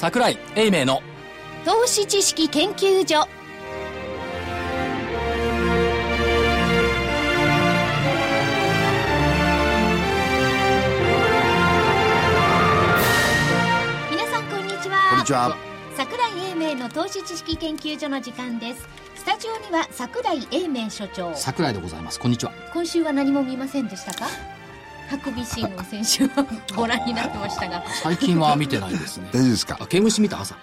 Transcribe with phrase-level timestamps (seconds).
[0.00, 1.02] 桜井英明の
[1.66, 3.28] 投資知識研究所。
[14.10, 15.10] 皆さんこんにちは。
[15.10, 15.54] こんにちは。
[15.98, 18.88] 桜井英明の投資知識研究所の時間です。
[19.16, 21.34] スタジオには桜井英明所長。
[21.34, 22.18] 桜井でございます。
[22.18, 22.52] こんにちは。
[22.72, 24.30] 今週は何も見ませんでしたか？
[25.10, 26.46] ハクビシンを先週は
[26.76, 27.82] ご覧になってましたが。
[28.02, 29.28] 最近は見てないですね。
[29.32, 29.76] 大丈夫ですか？
[29.80, 30.40] あ毛虫見た？
[30.40, 30.56] 朝。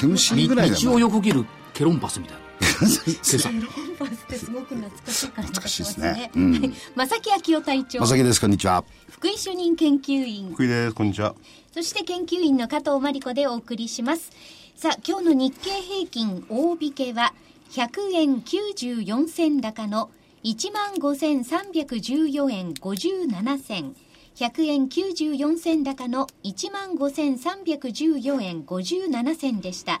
[0.00, 0.76] 毛虫みぐらいだ。
[0.78, 2.40] 道を横切るケロンパスみたいな。
[2.76, 3.48] 今朝。
[3.48, 3.62] ロン
[3.98, 6.08] パスってすごく懐かしい感じがしますね。
[6.08, 6.30] 懐かしいですね。
[6.36, 6.52] うん。
[6.52, 6.72] はい。
[6.94, 8.00] 正木明夫隊長。
[8.00, 8.84] まさきです、こんにちは。
[9.10, 10.52] 福井主任研究員。
[10.52, 10.94] 福井です。
[10.94, 11.34] こんにちは。
[11.72, 14.30] そして研究員の加藤真理子でお送りします。
[14.76, 17.32] さあ今日の日経平均大引けは
[17.70, 20.10] 100円94銭高の
[20.46, 23.96] 1万5314円57銭。
[24.36, 30.00] 100円94銭高の1万5314円57銭でした。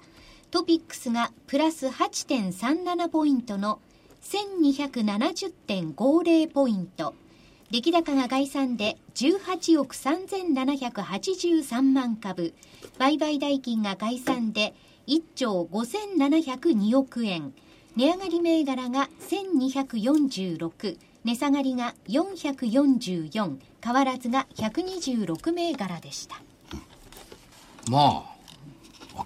[0.52, 3.80] トピックスがプラス8.37ポイントの
[4.22, 7.16] 1270.50ポイント。
[7.72, 12.54] 出来高が概算で18億3783万株。
[12.98, 14.76] 売買代金が概算で
[15.08, 17.52] 1兆5702億円。
[17.96, 26.36] 値上がり銘柄が1246値下がりが444変わらずが126銘柄でした。
[27.90, 28.36] まあ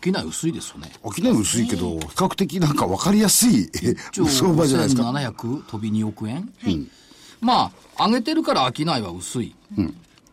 [0.03, 0.93] 商い薄いですよね。
[1.03, 3.69] 沖縄薄いけど、比較的なんか分かりやすい
[4.15, 5.03] 相場じゃないですか。
[5.11, 6.49] 700飛び2億円、
[7.41, 9.55] まあ上げてるから商いは薄い、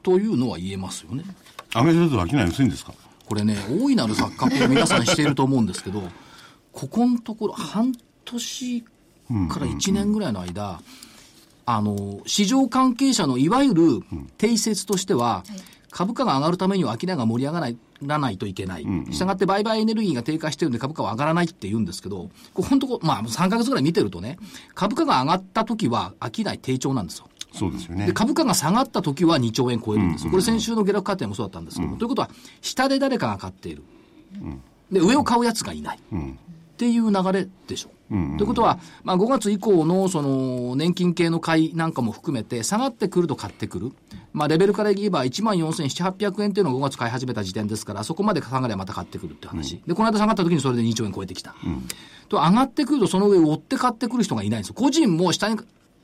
[0.03, 1.23] というのは言えますよね。
[1.73, 2.93] アメリカと商い薄いんですか？
[3.25, 6.01] これね大いなる錯覚を皆さんしていると思うんですけど
[6.71, 7.91] ここのところ半
[8.27, 10.81] 年から1年ぐらいの間、
[11.65, 13.83] あの市場関係者のいわゆる
[14.37, 15.43] 定説としては、
[15.89, 17.69] 株価が上がるためには商いが盛り上が
[18.01, 18.85] らないといけない。
[19.11, 24.37] したがって売買エネルギーが低下してるんで株価は上がらないって言うんですけど、ここのとこ、まあ3ヶ月ぐらい見てるとね、
[24.75, 27.29] 株価が上がった時は商い低調なんですよ。
[27.53, 28.05] そうですよね。
[28.05, 28.13] で。
[28.13, 32.29] 株価が下がった時は2兆円超えるんですよ、これ、先週の下落過程もそうだったんですけども、ということは、
[32.61, 33.83] 下で誰かが買っている、
[34.91, 35.99] で上を買うやつがいない、
[36.77, 37.89] っていう流れでしょ。
[38.09, 43.91] ということは、まあ、5月以降のその年金系の買いなんかも含めて、下がってくると買ってくる、
[44.31, 51.55] まあ、レベルから言えば1万4700、800円っていうのが5月買い始めた時点ですから、そこまで下がればまた買ってくるって話、でこの間下がった時にそれで2兆円超えてきた。
[52.29, 54.75] と上がってくると、その上を追って買ってくる人がいないんですよ。
[54.75, 55.57] 個人も下に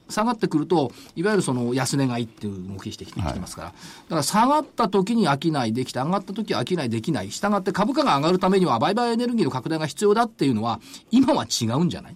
[0.10, 3.74] 下がってくると、いわゆるその安値買いっていう動きしてきて,、ますから、だ
[4.10, 10.80] から下がった時に商いできて、上がった時は商いできない、したがって株価が上がるためには売買エネルギーの拡大が必要だっていうのは、
[11.12, 12.16] 今は違うんじゃない？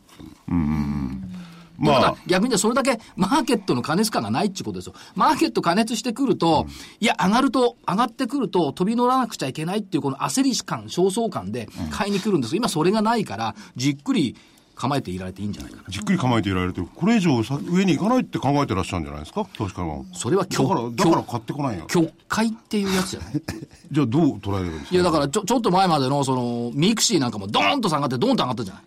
[1.79, 4.93] まだからあ、逆にねそれだけマーケットの過熱感がないっていうことですよ。
[5.15, 6.65] マーケット過熱してくると、
[6.99, 14.35] いや、上がると、上がってくると飛び乗らなくちゃいけないっていうこの焦り感、焦燥感で買いに来るんです今それがないから、じっくり
[14.77, 15.83] 構えていられていいんじゃないかな。
[15.89, 19.45] じっくり構えていられると、これ以上さ上に行かないって考えてらっしゃるんじゃないですか？
[19.57, 20.03] 投資家は。
[20.13, 21.85] それはだから、だから買ってこないよ。
[21.87, 23.33] 曲解っていうやつじゃない？
[23.91, 24.95] じゃあどう捉えれるんですか？
[24.95, 28.83] いや、だからちょ、ちょっと前までの、その、 mixi なんかもドーンと下がって、ドーンと上がったじゃない？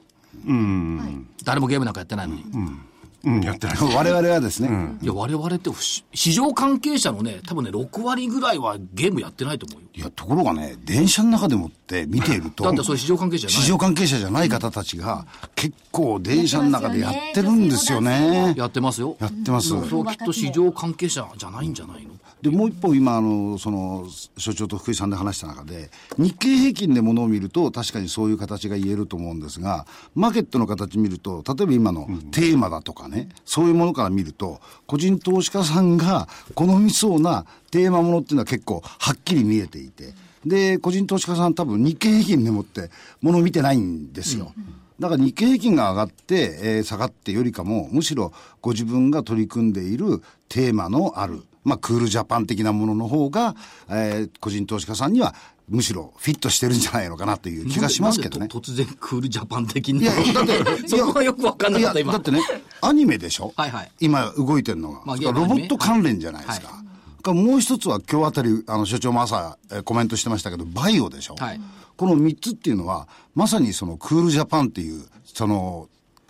[0.46, 1.26] うん。
[1.44, 2.42] 誰もゲームなんかやってないのに。
[2.42, 2.78] うん、
[3.24, 3.76] やってない。
[3.94, 5.70] 我々はですね、いや、我々って
[6.14, 9.88] 市場関係者のね、多分ね、6割ぐらいはゲームやってないと思うよ。
[9.94, 18.54] いや、ところがね、電車の中でもって見ていると、だってそれ市場関係者じゃない市場関係者じゃない方たちが、結構電車の中でやってるんですよね。
[18.56, 19.16] やってますよ。
[19.20, 19.68] やってます。
[19.68, 22.10] それはきっと市場関係者じゃないんじゃないの？
[22.42, 24.06] で、もう一方、今、あの、その、
[24.38, 40.14] 所長と福井さんで話した中で、日経平均でものを見ると、確かにそういう形が言えると思うんですが、マーケットの形見ると、例えば今のテーマだとかね、そういうものから見ると、個人投資家さんが好みそうなテーマものっていうのは結構はっきり見えていて、
[40.46, 42.90] で、個人投資家さん多分日経平均でもって、
[43.20, 44.52] もの見てないんですよ。
[44.98, 53.54] だから日経平均が上がって、えー下がってよりかも、むしろご自分が取り組んでいるテーマのある、まあ、クールジャパン的なものの方が、
[53.88, 55.34] えー個人投資家さんには、
[55.68, 58.46] むしろフィットしてるんじゃないのかなという気がしますけどね。
[58.50, 62.12] 突然クールジャパン的にいや、だって、 そこがよくわかんなかった、今。
[62.12, 62.40] だってね、
[62.80, 63.52] アニメでしょ？
[63.56, 65.00] はいはい今動いてるのが。
[65.06, 66.68] まあロボット関連じゃないですか。
[66.68, 66.80] はい
[67.22, 71.34] もう一つは今日あたり、あの、所長も朝、えーコメントしてましたけど、バイオでしょ？
[71.38, 71.60] はい
[71.98, 75.86] この三つっていうのは、まさにそのクールジャパンっていう、その、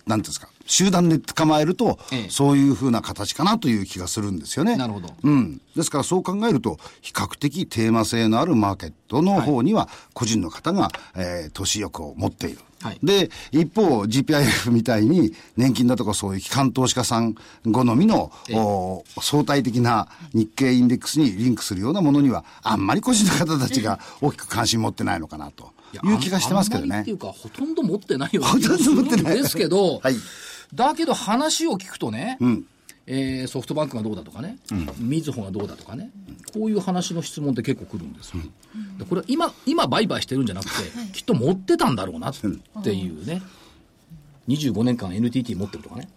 [0.09, 4.77] なんていうんですか、集団で捕まえると、ええそういうふうな形かなという気がするんですよね。
[4.77, 5.61] なるほどうん。
[5.75, 12.59] ですからそう考えると、比較的テーマ性のあるマーケットの方には、個人の方が、えー、投資欲を持っている。
[12.83, 17.35] はいで、一方、GPIF みたいに年金だとかそういう機関投資家さん
[17.71, 25.73] 好みの、お相対的な日経インデックスにリンクするようなものには、あんまり個人の方たちが大きく関心持ってないのかなと
[26.05, 27.13] いう気がしてますけどねってい。
[27.13, 30.15] うか、ほとんど持ってないようなほとんど持ってないですけど、 はい
[30.75, 32.39] だけど話を聞くとね、
[33.07, 34.59] えーソフトバンクがどうだとかね、
[34.99, 36.11] みずほがどうだとかね、
[36.53, 38.43] こういう話の質問って結構来るんですよ。
[38.99, 40.73] でこれは今、今売買してるんじゃなくて、
[41.13, 42.35] きっと持ってたんだろうなっ
[42.85, 43.43] ていうね、
[44.49, 46.09] 25年間 NTT 持ってるとかね、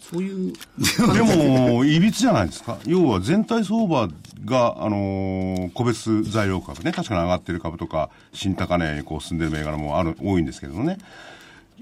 [0.00, 0.52] そういう、
[1.14, 2.78] でも、いびつじゃないですか。
[2.86, 4.08] 要は全体相場
[4.44, 10.96] が、あのー個別材料株ね、確かに上がってる株とか、新高値にこう進んでる銘柄もある、多いんですけどもね。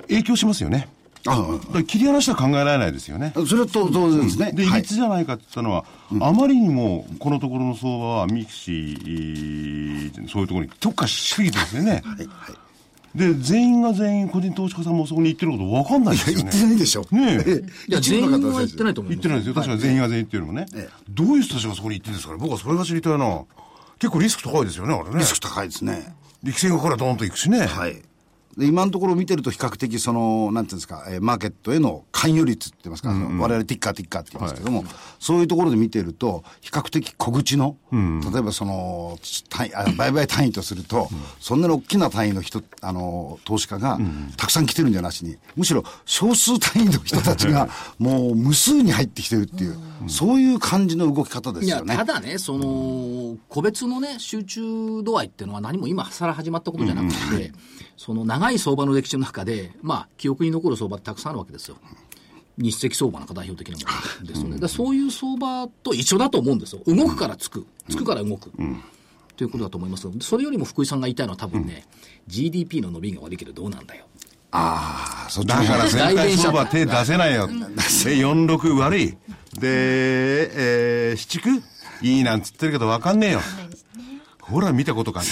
[0.09, 0.89] 影響しますよね。
[1.27, 3.33] あだから切り離しては考えられないですよね。
[3.35, 4.53] それは当当然ですね。
[4.53, 5.85] で、いはいびつじゃないかって言ったのは、
[6.21, 12.03] あまりにもこのところの相場は mixi、そういうところに特化しすぎてですよね。
[13.15, 16.43] で、全員が全員個人投資家さんもそこに行ってること分かんないですよね。
[16.43, 17.07] 行ってないでしょ。
[17.13, 17.63] ねえ。
[17.89, 19.55] いや、全員は言ってないと思います言ってないですよ。
[19.55, 20.67] 確かに全員が全員言ってるのもね。
[21.09, 23.45] どういう人たちがそこに行ってるんですかね僕はそれが知りたいな。
[24.01, 25.25] 結構リスク高いですよね、あれねリ。
[25.25, 26.13] スク高いですね。
[26.43, 27.61] 力戦がからドーンと行くしね。
[27.67, 28.03] はい。
[28.59, 34.85] 今のところ見てると比較的その、なんていうんですか、えマーケットへの関与率って言いますか、我々ティッカーティッカーって言いますけども、
[35.21, 39.19] そういうところで見てると、比較的小口の、例えばその、
[39.51, 43.99] 単位あ売買単位とすると、そんなに大きな単位の人、あの、投資家が
[44.37, 47.69] たくさん来てるんじゃなしに、むしろ少数単位の人たちが
[47.99, 49.77] もう無数に入ってきてるっていう、
[50.09, 51.95] そういう感じの動き方ですいや、よね。
[51.95, 57.53] ただね、その、個別のね、集中度合いっていうのは何も今更始まったことじゃなくて、
[57.97, 61.77] その長い相場の歴史の中で、まあ、記憶に残る相場ってたくさんあるわけですよ。
[62.57, 64.51] 日赤相場なんか代表的なものですよね。
[64.53, 66.83] だからそういう相場と一緒だと思うんですよ。
[66.87, 67.67] 動くからつく。
[67.89, 68.51] つくから動く。
[69.37, 71.85] ということだと思いますそれよりも福井さんが言いたいのは多分ね、
[72.29, 74.05] GDP の伸びが悪いけどどうなんだよ。
[74.53, 77.49] ああ、そっちだから全体相場手出せないよ。
[77.49, 79.17] で、46悪い。
[79.59, 81.49] で、えー、七区
[82.03, 83.41] いいなんつってるけど分かんねえよ。
[84.41, 85.23] ほら見たことか。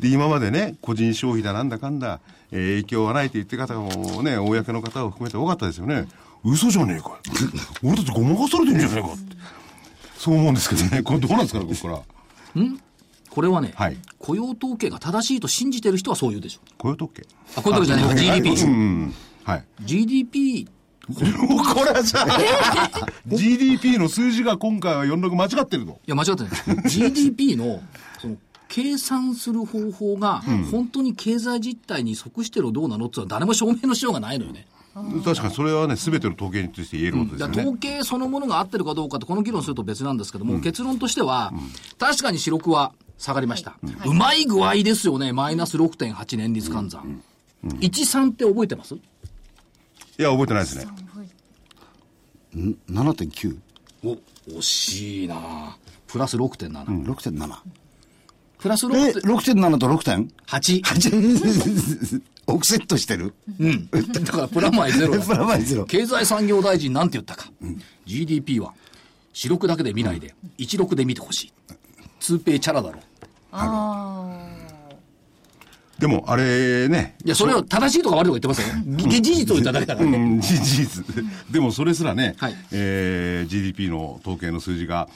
[0.00, 2.20] で、今までね、個人消費だなんだかんだ、
[2.50, 6.08] えー影響はないと言って方もね、公の方を含めて多かったですよね。
[6.44, 7.18] 嘘じゃねえかよ。
[7.84, 9.36] 俺たちごまかされてんじゃねえかって。
[10.18, 11.02] そう思うんですけどね。
[11.02, 12.02] これどうなんですかね、ここから。
[13.30, 16.60] これはね、はい雇用統計が正しいと信じてる人はそう言うでしょ。
[16.78, 17.26] 雇用統計。
[17.56, 18.62] あ、雇用統計じゃない、GDP。
[18.64, 19.14] うん。
[19.44, 19.64] はい。
[19.84, 20.68] GDP
[21.08, 25.98] これはじゃあ、GDP の数字が今回は46間違ってるの？
[26.06, 26.88] いや、間違ってない。
[26.88, 27.82] GDP の、
[28.20, 28.36] その、
[28.68, 34.66] 計算する方法が、本当に経済実態に即してるのどうなのってのは誰も証明のしようがないのよね。
[34.94, 37.56] 確かにそれはね、すべての統計について言えることですよね。
[37.56, 41.50] だから統計そのものが合ってるかどうかって、この議論すると別なんですけども、結論としては、
[41.98, 43.78] 確かに四六は下がりました。
[44.04, 47.22] うまい具合ですよね、マイナス6.8年率換算。
[47.64, 48.94] 13って覚えてます？
[48.94, 49.00] い
[50.18, 50.86] や、覚えてないですね。
[52.90, 53.58] 7.9?
[54.04, 54.18] お、
[54.58, 56.86] 惜しいなプラス6.7。
[56.86, 57.56] うん、6.7。
[58.58, 59.54] プラスえ、6.8。
[59.54, 60.82] 6.7と 6.8?
[62.46, 63.34] オフセットしてる？
[63.60, 63.88] うん。
[63.88, 65.24] だからプラマイゼロだ。
[65.24, 67.50] プラマイゼロ経済産業大臣なんて言ったか。
[68.04, 68.74] GDP は、
[69.32, 71.52] 四六だけで見ないで、一六で見てほしい。
[72.20, 72.98] ツーペイチャラだろ。
[73.52, 74.48] あ
[75.98, 77.14] でも、あれね。
[77.24, 79.08] いや、それを正しいとか悪いとか言ってますよ。
[79.08, 80.18] ぎ事実を言っただけだからね。
[80.18, 81.04] うん、事事実。
[81.50, 85.08] でも、それすらね、はいえー GDP の統計の数字が、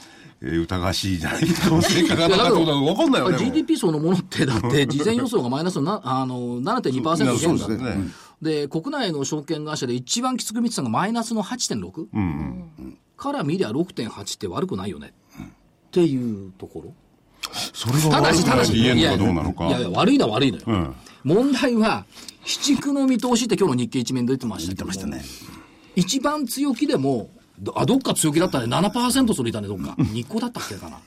[0.42, 3.38] えー疑わしいじゃないか、正確かなかってことが分かんないよね。
[3.38, 8.10] GDP そのものって、だって、 事前予想がマイナスのな あの7.2%減だね
[8.42, 12.06] で、国内の証券会社で一番きつく見てたのがマイナスの8.6、
[13.16, 15.12] から見りゃ6.8って悪くないよね。
[15.38, 16.94] っていうところ。
[17.72, 19.66] それがただし、ただし、言えんのいやかどうなのか。
[19.68, 20.64] いやいや、悪いのは悪いのよ。
[20.66, 22.04] ん問題は、
[22.44, 25.56] 七区の見通しって今日の日経一面で出てましたけども出てましたね。
[25.96, 28.66] 一番強気でも、どあ、どっか強気だったね。
[28.66, 29.94] 7%それいたね、どっか。
[29.98, 30.98] 日光だったっけかな。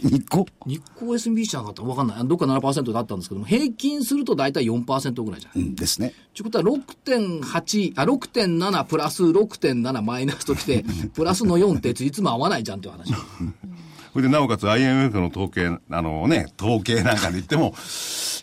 [0.00, 2.26] 日光日光 SMB じゃなかったわかんない。
[2.26, 5.66] どっか7%だったんですけども、平均すると大体4%ぐらいじゃない。
[5.66, 6.14] うんですね。
[6.34, 10.84] ということは6.8、あ、6.7プラス6.7マイナスときて、
[11.14, 13.12] プラスの4っていつも合わないじゃんっていう話。
[14.12, 17.74] それで、なおかつ IMF の統計、あのね、統計なんかで言っても、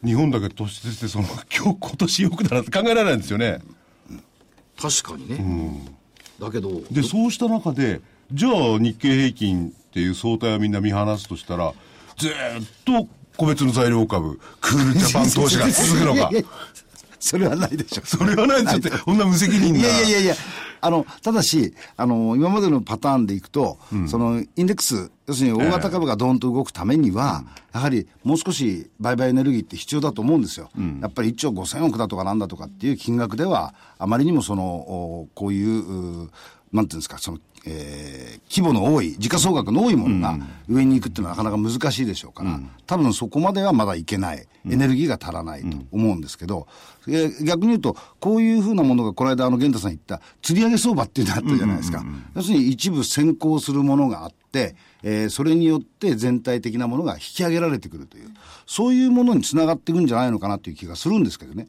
[0.06, 3.60] 日本だけ突出して、その、今日、今年よくだなって考えられないんですよね。
[4.80, 6.03] 確かにね。
[6.40, 11.74] だけど、で、そうした中で、じゃあ日経平均っていう相対をみんな見放すとしたら、
[12.18, 12.32] ずー
[12.64, 16.30] っと個別の材料株、クールジャパン投資が続くのか
[17.20, 18.02] それはないでしょ。
[18.04, 19.80] それはないですよって、こんな無責任な。
[19.80, 20.36] いやいやいや、
[20.86, 30.70] あの、ただし、あの、今までのパターンでいくと、その、インデックス、要するに大型株がドーンと動くためには、やはりもう少し売買エネルギーって必要だと思うんですよ。
[31.02, 36.30] やっぱり1兆5000億だとかなんだとかっていう金額では、あまりにもその、おこういう、う
[36.74, 40.38] なんていうんですか、その、えー規模の多い、時価総額の多いものが
[40.68, 46.68] 上に行くっていうのはなかなか難しいでしょうから、多分そこまではまだいけない、エネルギーが足らないと思うんですけど、
[47.08, 52.06] えー逆に言うと、こういうふうなものが、この間、あの、玄太さん言った、釣り上げ相場っていうのがあったじゃないですか。
[52.36, 58.30] 要するに一部先行するものがあって、えーそれによって全体的なものが引き上げられてくるという、
[58.66, 61.68] そういうものにつながっていくんじゃないのかなという気がするんですけどね。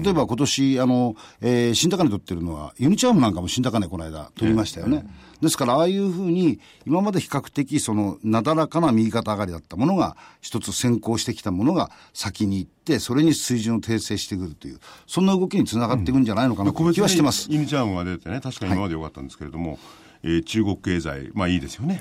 [0.00, 5.04] 例えば今年、あの、えー新高値取ってるのは、ユニチャームなんかも新高値この間取りましたよね。
[5.40, 17.48] ですから、ああいうふうに、今まで比較的、その、なだらかな右肩上がりだったものが、一つ先行してきたものが先に行って、それに水準を訂正してくるという、そんな動きにつながっていくんじゃないのかなという気はしてます。
[17.50, 19.78] ユニチャームが出てね、確かに今まで良かったんですけれども、
[20.22, 22.00] えー中国経済、まあいいですよね。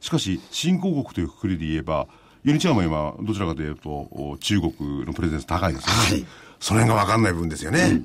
[0.00, 2.08] しかし、新興国というくくりで言えば、
[2.44, 6.26] ユニチャームは今、どちらかというと、お中国のプレゼンス高いですよね。
[6.58, 8.02] その辺が分かんない分ですよね。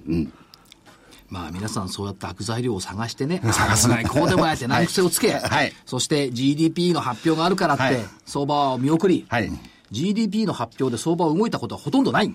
[1.29, 5.74] まあ皆さんそうやって悪材料を探してね、 探すない、こうでもやって 難癖をつけ、はい。
[5.86, 7.98] そして GDP の発表があるからって、はい。
[8.25, 9.51] 相場を見送り、はい。
[9.91, 12.34] GDP の発表で相場が動いたことはほとんどない。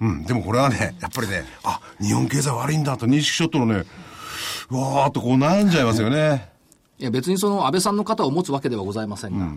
[0.00, 3.84] うん、でもこれはね、やっぱりね、あ、日本経済悪いんだと認識しちゃったらね、
[4.70, 6.50] うわーっとこう悩んじゃいますよね。
[6.98, 9.52] いや別にその安倍さんの肩を持つわけではございませんが、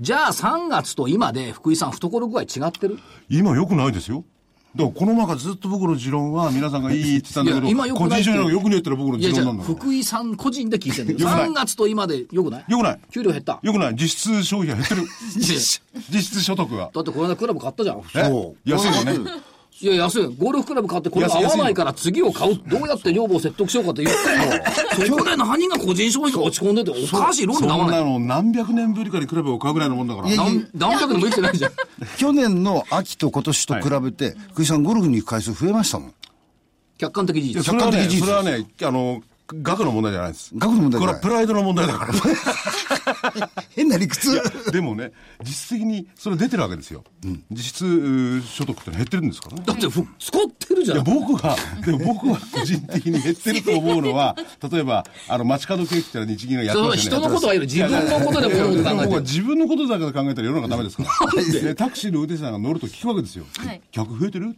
[0.00, 2.98] じゃあ3月と今で福井さん懐具合違ってる？
[3.28, 4.24] 今良くないですよ。
[4.76, 9.74] だからこの中ずっと僕の持論は皆さんがいいって言ってたんだけど、今良く個ないって人証よくねえったら僕の持論なんだから。
[9.74, 13.00] 福井さん個人で聞いてるんだけど、よくない3月と今でよくないよくない。
[13.10, 13.58] 給料減った。
[13.62, 13.94] よくない。
[13.94, 15.02] 実質消費が減ってる。
[15.36, 16.90] 実質所得が。
[16.92, 18.02] だってこの間クラブ買ったじゃん。
[18.14, 19.30] え安いよね。
[19.78, 20.26] いや、安い。
[20.38, 22.58] ゴルフクラブ買ってこれが合わないから次を買う。
[22.66, 27.46] どうやって女房を説得しようかって言っても、そこで何が個人消費が落ち込んでておかしい。
[27.46, 27.92] 論そん理が合わな。
[27.92, 30.28] ないの何百年ぶりかにクラブを買うぐらいのもんだから。
[30.28, 31.72] いや何何百年も生きてないじゃん。
[32.16, 36.14] 去年の秋と今年と比べて、福井さんゴルフに行く回数増えましたもん。
[36.96, 37.62] 客観的事実。
[37.62, 40.50] それはね、客観的事実それはね、あの、額の問題じゃないです。
[40.56, 42.12] 額の問題これはプライドの問題だから。
[43.70, 44.40] 変な理屈。
[44.72, 45.12] でもね、
[45.44, 47.04] 実質的にそれ出てるわけですよ。
[47.50, 49.62] 実質うー所得って減ってるんですからね。
[49.66, 51.04] だってふ、使ってるじいやゃん。
[51.04, 54.36] 僕は、でも僕は 個人的に減ってると思うのは、
[54.70, 57.18] 例えば、あの、街角景気ってのは日銀がやってそのますよね。
[57.18, 57.66] 人のことはいる。
[57.66, 58.96] 自分のことで物事考えてる。
[59.06, 61.42] 僕は自分のことだけで考えたら世の中ダメですから。
[61.62, 61.74] で？
[61.74, 63.44] タクシーの運転手さんが乗ると聞くわけですよ。
[63.58, 64.56] はい客増えてる、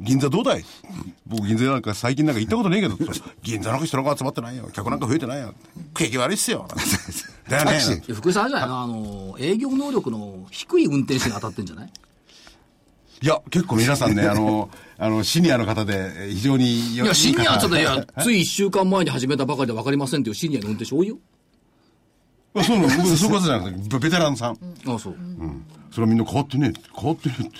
[0.00, 0.64] 銀座どうだい？
[1.26, 2.96] 僕銀座なんか最近なんか行ったことねえけど、
[3.42, 4.68] 銀座なんか人なんか集まってないよ。
[4.72, 5.54] 客なんか増えてないよ。
[5.94, 6.66] 景気悪いっすよ。
[7.48, 8.02] だよね。
[8.06, 8.82] いや福井さんじゃないの？
[8.82, 11.90] あの、営業能力の低い運転手に当たってんじゃない？
[13.22, 21.18] いや、結構皆さんね、あの、あの、シニアの方でえー非常にいいや、シニアちょっと、いや、つい一週間前に始めたばかりで分かりませんっていうシニアの運転手多いよ。
[22.62, 24.58] そうなの、僕そういうことじゃなくて、ベテランさん。
[24.86, 25.16] あそう。
[25.90, 27.56] それはみんな変わってねえ変わってねえって。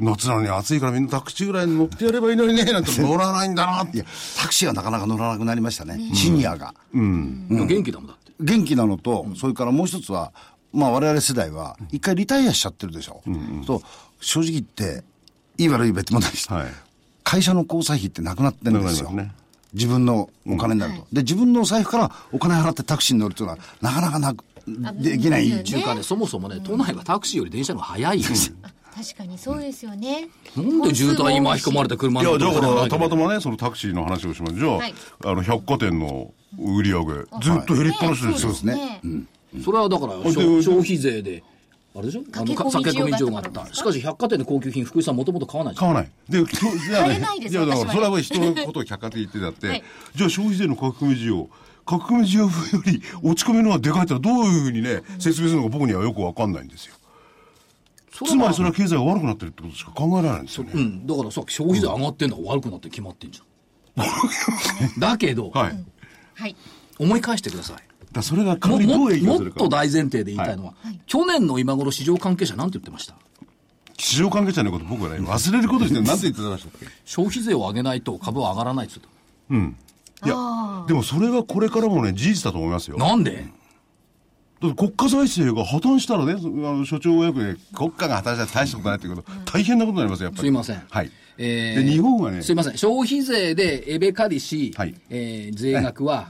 [0.00, 3.96] 夏なのに暑いからみんなタクシーぐらいに乗ってやればいいのにね、なんて 乗らないんだなって。
[3.96, 5.98] いや、タクシーはなかなか乗らなくなりましたね。
[6.14, 6.74] シニアが。
[6.94, 6.98] い
[7.54, 8.32] や元気だもんだって。
[8.40, 10.32] 元気なのと、それからもう一つは、
[10.72, 13.22] まあ我々世代は、一回リタイアしちゃってるでしょ。
[13.66, 13.82] と、
[14.20, 15.04] 正直言って、
[15.58, 16.66] いい悪い別問題して、はい
[17.22, 19.10] 会社の交際費ってなくなってるんですよ。
[19.10, 19.32] ね
[19.72, 24.44] 自分のお金になると、で、自分のお財布からお金払ってタクシーに乗るっていうのは、なかなかなく、
[24.94, 25.48] できない。
[25.48, 28.28] ね中華ね、そもそもね、都内はタクシーより電車の方が早いよ。
[28.94, 30.28] 確かにそうですよね。
[30.56, 34.54] なんで渋滞に巻き込まれて車いや、だから、たまとたまね、そのタクシーの話をします。
[34.58, 34.94] じゃあ、はい
[35.24, 38.38] あの、百貨店の売り上げ、ずっと減りっぱなしですよ。
[38.38, 39.00] そうですね。
[39.64, 41.42] それはだからで消消費税で、
[41.94, 42.22] あれでしょ？
[42.32, 43.74] あのか駆け込み需要があった。
[43.74, 45.74] しかし百貨店の高級品、福井さんもともと買わない。
[45.74, 46.10] 買わない。
[46.28, 49.82] で、きょじゃあ買えないですいや、だから、それは人のことを客観的に言ってだって、 はい
[50.14, 51.48] じゃあ消費税の書き込み需要、
[51.88, 56.94] 書き込み需要分より落ち込みの方がでかいってのはどういうふうにね、説明するのか僕にはよくわかんないんですよ。
[58.12, 59.92] つまりそれは経済が悪くなってるってことしか？
[59.92, 60.72] 考えられないんですよね。
[60.74, 61.06] うん。
[61.06, 65.00] だからさ、消費税上がってんだから悪くなって決まってんじゃん。
[65.00, 65.84] だけど、はい。
[66.34, 66.56] はい。
[66.98, 67.76] 思い返してください。
[68.12, 69.60] らそれがにどうも影響するか。
[69.60, 70.74] もっと大前提で言いたいのは、
[71.06, 73.14] 去年の今頃市場関係者なんて言ってました？
[73.96, 76.86] 市場関係者のこと僕はね、忘れることして何て言ってましたっけ？
[77.04, 78.98] 消費税を上げないと株は上がらないって
[79.50, 79.76] 言って
[80.26, 80.34] いや、
[80.88, 82.98] でもそれはこれからもね、事実だと思いますよ。
[82.98, 83.04] た。
[83.06, 83.32] なんで？
[83.32, 83.50] だって
[84.60, 90.40] 国家財政が破綻したらね、そあの所長はよくね、国家が破綻したら大したことないって言うけど、大変なことになりますよ、やっぱり。
[90.42, 91.10] すいませんはい。
[91.38, 92.76] えーで、日本はね、すいません。
[92.76, 96.28] 消費税でエベカリし、はいえー税額は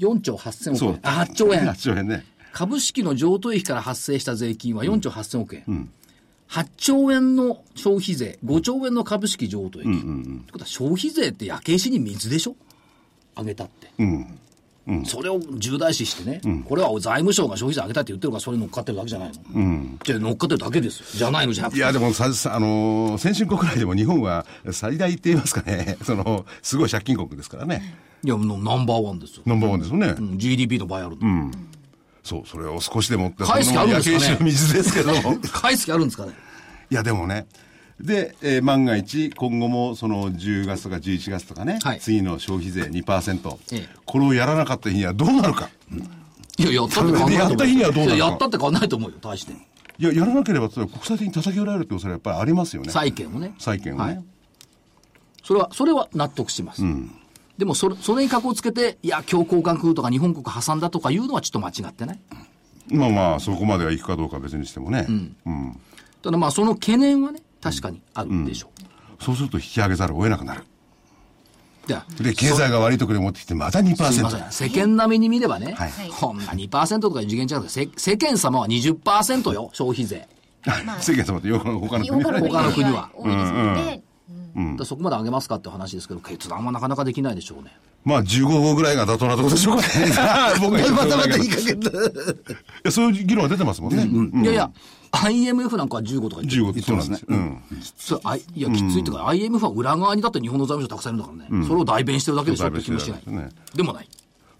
[0.00, 0.92] 4兆8000億そう。。
[0.94, 1.74] 円あ、8兆円8。
[1.76, 2.24] 兆円ね。
[2.52, 5.88] 株株式の譲渡益から発生した税金は4兆8000億円。
[6.48, 9.88] 8兆円の消費税、5兆円の株式譲渡益。
[9.88, 12.56] ってことは消費税って焼け石に水でしょ？
[13.36, 13.90] 上げたって。
[15.06, 19.98] それを重大視してね、これは財務省が消費税上げたって言ってるから、それ乗っかってるだけじゃないの。
[20.04, 21.06] じゃあ乗っかってるだけですよ。
[21.14, 21.78] じゃないのじゃなくて。
[21.78, 27.96] いや、でもさ、さあのー先進国内でも日本は最大って言いますかね、 その、すごい借金国ですからね。
[28.22, 29.42] いや、もうナンバーワンですよ。
[29.46, 30.08] ナンバーワンですよね。
[30.18, 31.50] うん GDP の倍あるの。
[32.22, 34.52] そう、それを少しでもって、返す気あるんですかね。
[35.52, 36.32] 返す気 あるんですかね。
[36.90, 37.46] いや、でもね。
[38.00, 45.70] で、えー万が一、今後もその10月とか11月とかね、はい次の消費税2%、ええこれをやらなかった日にはどうなるか。
[46.58, 47.48] いや、やったって変わんないと思う。
[47.48, 49.52] やった日にはどうなるかいややったって変わんないと思うよ、大して。
[49.52, 49.56] い
[50.04, 52.90] や、やらなければ、それは国際的に叩き売られるって恐れはやっぱりありますよね。
[52.90, 53.54] 債券をね。
[53.58, 54.02] 債券をね。
[54.04, 54.24] はい
[55.46, 56.82] それは、それは納得します。
[57.58, 62.20] でもそれ、それに格をつけて、いや、強交換空とか日本国挟んだとかいうのはちょっと間違ってない？
[62.88, 65.06] まあまあ、そこまでは行くかどうかは別にしてもね。
[65.08, 65.12] う
[65.50, 65.78] ん
[66.22, 68.70] ただまあ、その懸念はね、確かにあるでしょ
[69.20, 69.24] う。
[69.24, 70.64] そうすると引き上げざるを得なくなる。
[72.18, 74.12] で経済が悪いところに持ってきて、また2%。
[74.12, 74.50] すいません。
[74.50, 80.28] 世間並みに見ればね、はいこんな2%とか次元違うせ世間様は20%よ、消費税。
[81.00, 84.02] 世間様って他の国他の国他の国は多いですもんね。
[84.54, 87.76] だからそこまで上げますかって話ですけど、決断はなかなかできないでしょうね。
[88.04, 89.88] まあ15号ぐらいが妥当なところでしょうかね。
[90.60, 91.90] 僕が言うまたまたい言いかけた。
[92.84, 94.42] やそういう議論は出てますもんね。
[94.42, 94.70] いやいや、
[95.14, 97.26] IMF なんかは15とか言ってる15そうなんですよ。
[97.30, 97.62] うん。
[97.96, 103.22] それあいいや、きついっていうか、IMF は裏側にだって日本の財務省たくさんいるんだからね、それを代弁してるだけでしょって気もしない。
[103.26, 104.08] 代弁してるだけでもない。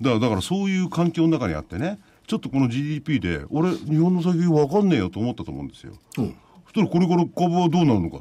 [0.01, 5.93] だから、だからそういう環境の中にあってね、ちょっとこの GDP で、俺、日本の先分かんねえよと思ったと思うんですよ。
[6.19, 8.19] うんそしたらこれから株はどうなるのか。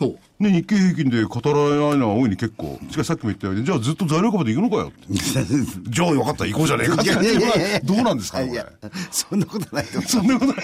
[0.00, 2.80] おうね、日経平均で語られないのは大いに結構。
[2.90, 5.12] しかしさっきも言ったように、じゃあずっと材料株で行くのかよって。
[5.14, 8.66] じゃあよかったら行こうじゃねえかっていやいやいやいやどうなんですか、これいや。
[9.12, 10.10] そんなことないと思う。
[10.10, 10.56] そんなことない。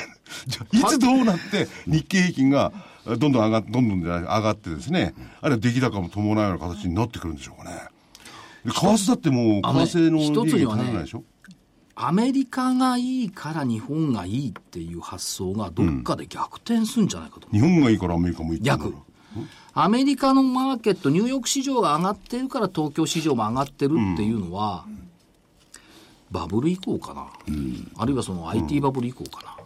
[0.48, 2.72] じゃあいつどうなって日経平均が
[3.06, 7.76] どんどん上がって、どんどん上がってですね、あるいは出来高も伴うような形になってくるんでしょうかね。
[8.64, 9.68] で為替だってもう、為
[9.98, 11.22] 替の一つにはね利益にならないでしょ？
[12.02, 17.48] アメリカがいいから日本がいいっていう発想がどっかで逆転するんじゃないかと。
[17.52, 19.04] 日本がいいからアメリカもいいって逆ろ。
[19.72, 24.84] アメリカのマーケット、ニューヨーク市場が上がってるから東京市場も上がってるっていうのは、
[26.30, 27.26] バブル以降かな、
[27.96, 29.56] あるいはその IT バブル以降かな。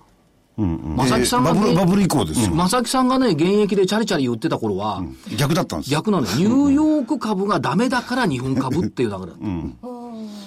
[0.56, 2.54] 正木さんがねバブル、バブル以降ですよ。
[2.54, 5.02] 正木さんがね、現役でチャリチャリ言ってた頃は、
[5.36, 5.98] 逆だったんですよ。
[5.98, 6.32] 逆なのよ。
[6.36, 9.84] ニューヨーク株がダメだから日本株っていう流れだった。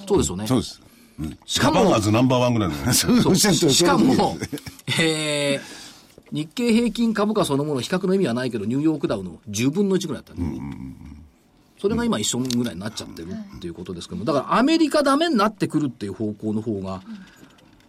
[0.08, 0.47] そうですよね。
[0.47, 0.82] そうです。
[1.45, 2.93] しかもジャパンア、ズナンバーワンぐらいのね。
[2.93, 4.38] そう そうおっしかも
[4.99, 5.77] えー
[6.32, 10.62] 日経平均株価そのもの比較の意味はないけど、ニューヨークダウの10分の1ぐらいだったね。
[11.80, 17.02] それが今一緒ぐらいになっちゃってるっていうことですけども、だからアメリカダメになってくるっていう方向の方が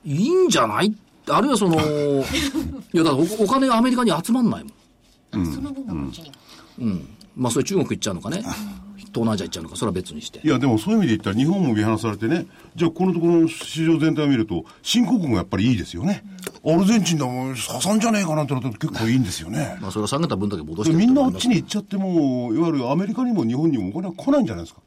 [0.05, 0.95] いいんじゃない？
[1.31, 4.73] あるいはその、 いやだからおお金がアメリカに集まんないもん。
[5.43, 6.33] あその分がこっちに。
[6.81, 7.09] うん。
[7.37, 8.45] まあそれ中国行っちゃうのかね。
[9.09, 10.49] 東南アジア行っちゃうのか、それは別にしてい。
[10.49, 16.23] や、でもそういう意味で言ったら日本も見放されてね、じゃあこのところの市場全体を見ると、新興国がやっぱりいいですよね。
[16.65, 19.79] アルゼンチンだもん、挟んじゃねえかなってなったら結構いいんですよね。
[19.81, 24.81] まあそれは下げた分だけ戻してるみんなあっちに行っちゃっても、いわゆるアメリカにも日本にもお金は来ないんじゃないですか。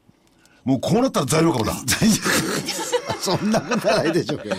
[0.64, 1.74] もうこうなったら材料株だ。
[3.20, 4.56] そんなことはないでしょうけど。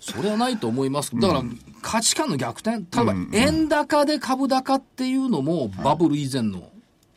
[0.00, 1.12] それはないと思います。
[1.14, 1.42] だから、
[1.80, 2.78] 価値観の逆転。
[2.78, 6.71] 例えば、円高で株高っていうのも、バブル以前の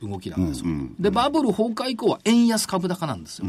[0.08, 0.68] 動きなんですよ。
[1.00, 3.48] で、バブル崩壊以降は円安株高なんですよ。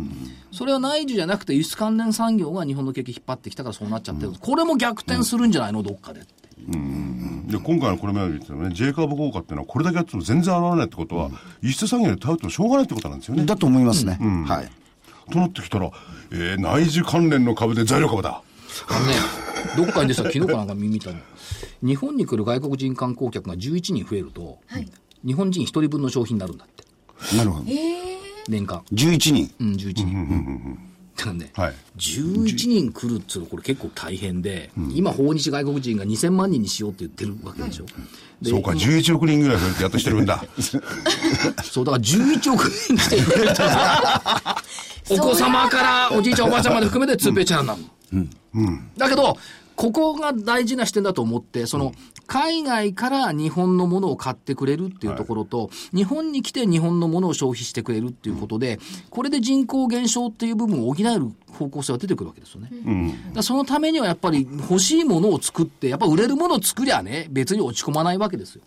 [0.53, 4.33] それは内需じゃなくて輸出関連産業が日本の景気引っ張ってきたからそうなっちゃってる。
[4.41, 5.83] これも逆転するんじゃないの？
[5.83, 6.31] どっかでって。
[7.47, 11.31] で今回のこれまで言ってたね、J カブ効果っていうのは、これだけやっても全然現れないってことは、
[11.63, 13.45] 輸出産業で頼ってもしょうがないってことなんですよね。
[13.47, 14.19] だと思いますね。
[14.47, 14.71] はい。
[15.33, 15.91] となってきたら、
[16.33, 18.43] えー内需関連の株で材料株だ。
[18.89, 19.15] あのね、
[19.77, 21.17] どっかに出た昨日かなんか見たの。
[21.83, 24.59] 日本に来る外国人観光客が11人増えると、
[25.27, 27.37] 日本人1人分の商品になるんだって。
[27.37, 27.65] なるほど。
[28.49, 28.83] 年間。
[28.93, 29.51] 11人。
[29.59, 30.79] うん、11人。
[31.17, 37.87] だからね、はい11人来るっつうのこれ結構大変で、今訪日外国人が2000万人にしようって言ってるわけでしょ。
[38.43, 40.45] でそうか、11億人ぐらい増えてやっとしてるんだ。
[41.65, 44.63] そう、だから11億人来てくれたら、
[45.09, 48.29] お子様からおじいちゃんおばあちゃんまで含めて2ペーチャーになる
[48.63, 48.79] の。
[48.99, 49.39] だけど、
[49.75, 51.95] ここが大事な視点だと思って、その、
[52.27, 58.79] 海外から日本のものを買ってくれるっていうところと、日本に来て日本のものを消費してくれるっていうことで、
[59.11, 62.71] これで人口減少っていう部分を補える方向性が出てくるわけですよね。
[62.71, 68.63] だからそのためにはやっぱり欲しいものを作って、やっぱ売れるものを作りゃね、別に落ち込まないわけですよ。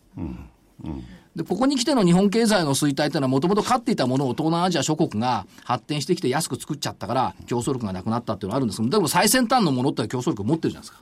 [1.40, 11.02] で、ここに来ての日本経済の衰退というのはもともと勝っていたものを東南アジア諸国が発展してきて安く作っちゃったから競争力がなくなったっていうのがあるんですけど、でも最先端のものって競争力持ってるじゃないです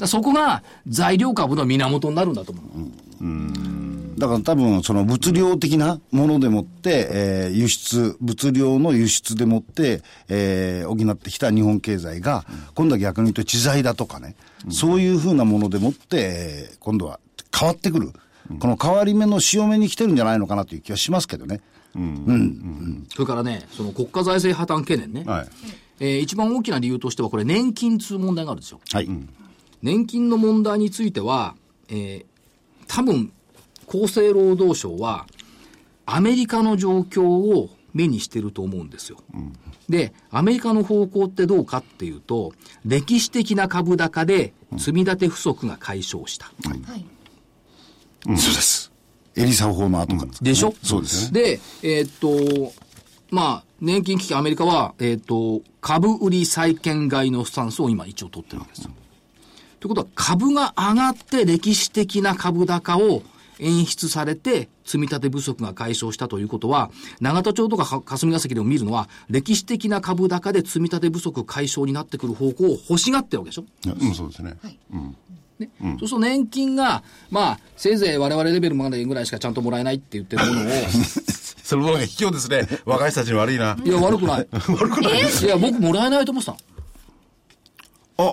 [0.00, 2.64] うん、そこが材料株の源になるんだと思う。
[3.20, 14.34] うんだから多分その物量的なものでもって、えー、輸出、物量の輸出でもって、えー、補ってきた日本経済が、今度は逆に言うと知財だとかね、
[14.70, 17.20] そういうふうなものでもって、今度は
[17.56, 18.12] 変わってくる。
[18.58, 21.60] この変わり目の潮目に来てるんじゃないのかなという気はしますけどね。
[21.94, 22.02] うん。
[22.02, 22.30] うん。
[22.30, 25.24] うん、それからね、その国家財政破綻懸念ね。
[25.24, 25.48] はい。
[26.00, 28.80] えー、一番大きな理由としては、これ年金通問題があるんですよ。
[28.92, 29.08] はい。
[29.82, 31.56] 年金の問題については、
[31.88, 32.24] えー、
[32.86, 33.32] 多分、
[33.86, 35.26] 厚生労働省は、
[36.06, 39.18] アメリカの状況を目にしてると思うんですよ。
[39.34, 39.52] うん、
[39.88, 42.52] で、アメリカの方向ってどうかっていうと、
[42.84, 46.46] 歴史的な株高で積み立て不足が解消した。
[46.46, 47.08] はいうん、
[48.36, 48.92] そうです。
[49.36, 50.74] エリサ法の後から、でしょ？
[50.82, 51.40] そうですね。
[51.40, 52.72] で、えー、っと、
[53.30, 58.90] まあ、年金危機アメリカは、えー、っと、株売り債券買いのスタンスを今一応取ってるわけですよ。
[59.80, 63.22] ということは、株が上がって歴史的な株高を
[63.60, 73.64] 演出されて、積み立て不足が解消したということは、永田町とか霞が関でも見るのは、歴史的な株高で積み立て不足解消になってくる方向を欲しがってるわけでしょ？
[73.86, 74.56] うん、そうですね。
[74.62, 75.16] はい、うん
[75.58, 80.64] ね、うん、そうすると年金が、まあ、せいぜい我々レベルまでぐらいしかちゃんともらえないって言ってるものを、
[81.68, 82.66] その方が卑怯ですね。
[82.86, 83.76] 若い人たちに悪いな。
[83.84, 84.46] いや、悪くない。
[84.50, 85.20] 悪くない。
[85.20, 86.56] いや、僕もらえないと思ってた。
[88.18, 88.32] あ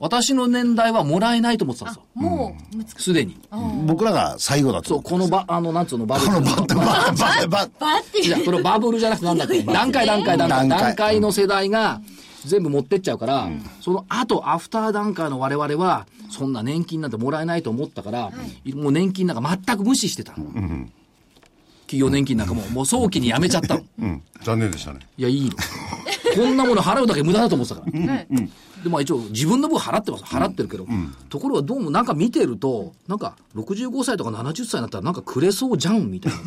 [0.00, 2.04] 私の年代はもらえないと思ってたんですよ。
[2.14, 3.38] もう、すでに。
[3.86, 4.88] 僕らが最後だと。
[4.88, 6.32] そう、このば、あの、なんつうの、バブル。
[6.32, 12.00] このバッ、バッ、バッ、バッ、バッっていや、このバブルじゃなくてなんだっけ段階段階段階、段階の世代が、
[12.46, 18.32] 全部持ってっちゃうから、うん、その後、アフター段階の我々は、そんな年金なんてもらえないと思ったから、は
[18.64, 20.44] い、もう年金なんか全く無視してたの。
[20.44, 20.92] うん
[21.86, 23.82] 企業年金なんかも、もう早期にやめちゃったの。
[24.00, 25.00] うん、残念でしたね。
[25.18, 25.56] いや、いいの。
[26.34, 28.00] こんなもの払うだけ無駄だと思ってたから。
[28.00, 28.50] うん、うん
[28.84, 30.24] で、まあ一応自分の分払ってます。
[30.24, 36.38] 払ってるけど、うん、ところがどうもなんか見てると、なんか65歳とか70歳になったらなんかくれそうじゃんみたいな。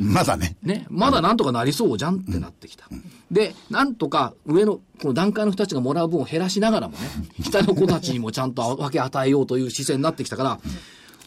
[0.00, 0.56] まだね。
[0.62, 0.86] ね。
[0.88, 2.86] まだなんとかなりそうじゃんってなってきた。
[3.30, 6.98] で、なんとか上のこの段階の人たちがもらう分を減らしながらもね、
[7.42, 10.60] 下の子たちにもちゃんと分け与えようという姿勢になってきたから、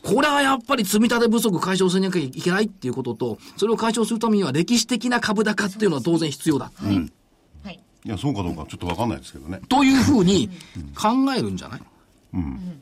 [0.02, 6.72] これはやっぱり積み立て不足解消せなきゃいけないっていうことと、それを解消するためには歴史的な株高っていうのは当然必要だ。
[6.84, 7.12] うん
[8.06, 9.60] いや、そうかどうかちょっと分かんないですけどね。
[9.70, 10.50] というふうに
[10.96, 11.82] 考えるんじゃない、
[12.34, 12.82] うん、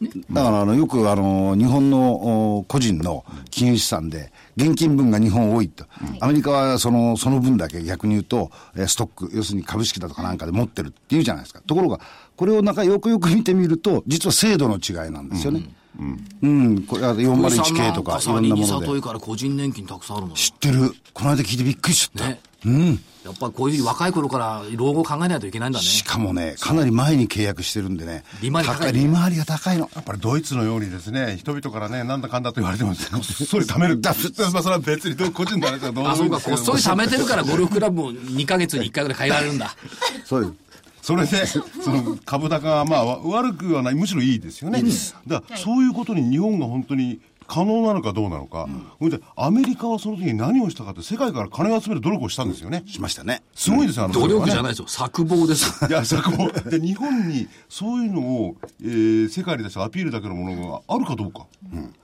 [0.00, 5.84] ね、だからあのよくあの日本の個人の金融資産で現金分が日本多いと、
[6.20, 8.50] アメリカはそのその分だけ逆に言うと
[8.86, 11.60] ストック要するに株式だとかなんかで持ってるっていうじゃないですか。
[11.66, 12.00] ところが
[12.36, 19.00] これをなんかよくよく見てみると実は制度の違いなんですよね、うん、うん、これは401系とかいろんなもので。
[19.00, 20.34] から個人年金たくさんあるの。
[20.34, 20.94] 知ってる。
[21.12, 22.28] この間聞いてびっくりしちゃった。
[22.28, 23.00] ね、うん。
[23.28, 25.84] やっぱりこういうふうに若い頃から老後を考えないといけないんだね。
[25.84, 28.24] しかもね、かなり前に契約してるんでね。
[28.40, 29.90] 利回り高い、利回りが高いの。
[29.94, 34.00] やっぱりドイツのようにですね、人々からね、なんだかんだと言われても、こっそり貯める。
[34.00, 34.14] だ
[34.52, 39.74] まあそれは別に個人の話はどうあ、そうか、 こっそり貯めてるからゴルフクラブも2か月に1回ぐらい変えられるんだ。
[40.24, 40.68] そうです。
[41.02, 41.60] それで、そ
[41.90, 44.82] の株高はまあ悪くはない、むしろいいですよね。
[45.26, 48.68] だからそういうことに日本が本当に可能なのかどうなのか、
[49.00, 52.84] うん、でアメリカはその時に何をしたかって世界から金を集める努力をしたんですよね。
[52.86, 53.42] しましたね。
[53.54, 54.86] すごいですよ、ね、努力じゃないですよ。
[54.86, 56.52] 策謀ですいや、策謀。
[56.70, 61.46] で、日本にそういうのを、えー、世界に出してアピールだけのものがあるかどうか。
[61.72, 61.94] うん。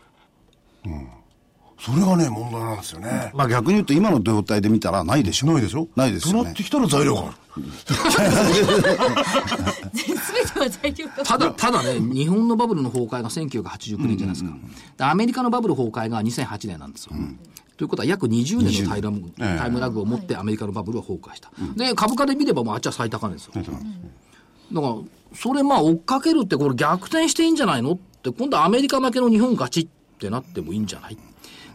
[0.86, 1.08] うん
[1.84, 3.30] それがね、問題なんですよね。
[3.34, 5.48] まあ逆に言うと今の状態で見たらないでしょ。
[5.48, 5.86] ないでしょ？
[5.94, 6.38] ないですよ、ね。
[6.40, 7.34] となってきたら材料がある？
[11.24, 14.50] ただ、ただね、日本のバブルの崩壊が1989年じゃないですか。
[14.50, 17.12] うんうん、アメリカのバブル崩壊が2008年なんですよ。
[17.14, 17.38] うん
[17.76, 21.50] ということは約20年のタイムタイムラグを持ってアメリカのバブルは崩壊した。
[21.74, 23.52] で、株価で見ればもうあっちは最高値ですよ。
[23.52, 23.76] だか
[24.72, 24.94] ら、
[25.34, 27.94] それまあ追っかけるってこれ逆転していいんじゃないの？
[27.94, 29.88] って、今度アメリカ負けの日本勝ちっ
[30.20, 31.18] てなってもいいんじゃない？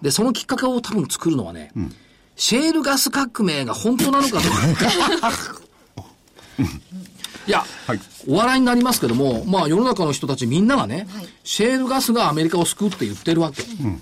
[0.02, 1.96] で、そのきっかけを多分作るのはね、うん、
[2.36, 5.32] シェールガス革命が本当なのかとか。
[7.48, 13.64] いや、はい、お笑いになりますけども、まあ世の中の人たちみんながね、はい、シェールガスがアメリカを救うって言ってるわけ。
[13.64, 14.02] うん、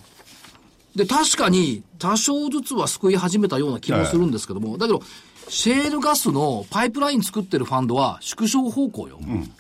[0.96, 5.02] で、確かに多少ずつは救い始めたような気もするんですけども、だけど、
[5.50, 9.18] シェールガスのパイプライン作ってるファンドは縮小方向よ。
[9.22, 9.26] うん。
[9.26, 9.52] とい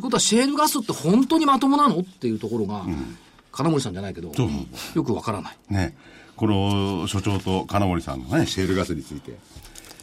[0.00, 2.00] うことは、シェールガスって本当にまともなの？
[2.00, 3.16] っていうところが、うん
[3.52, 4.32] 金森さんじゃないけど、
[4.94, 5.56] よくわからない。
[5.68, 5.96] ね。
[6.36, 9.32] この所長と金森さんのね、シェールガスについて、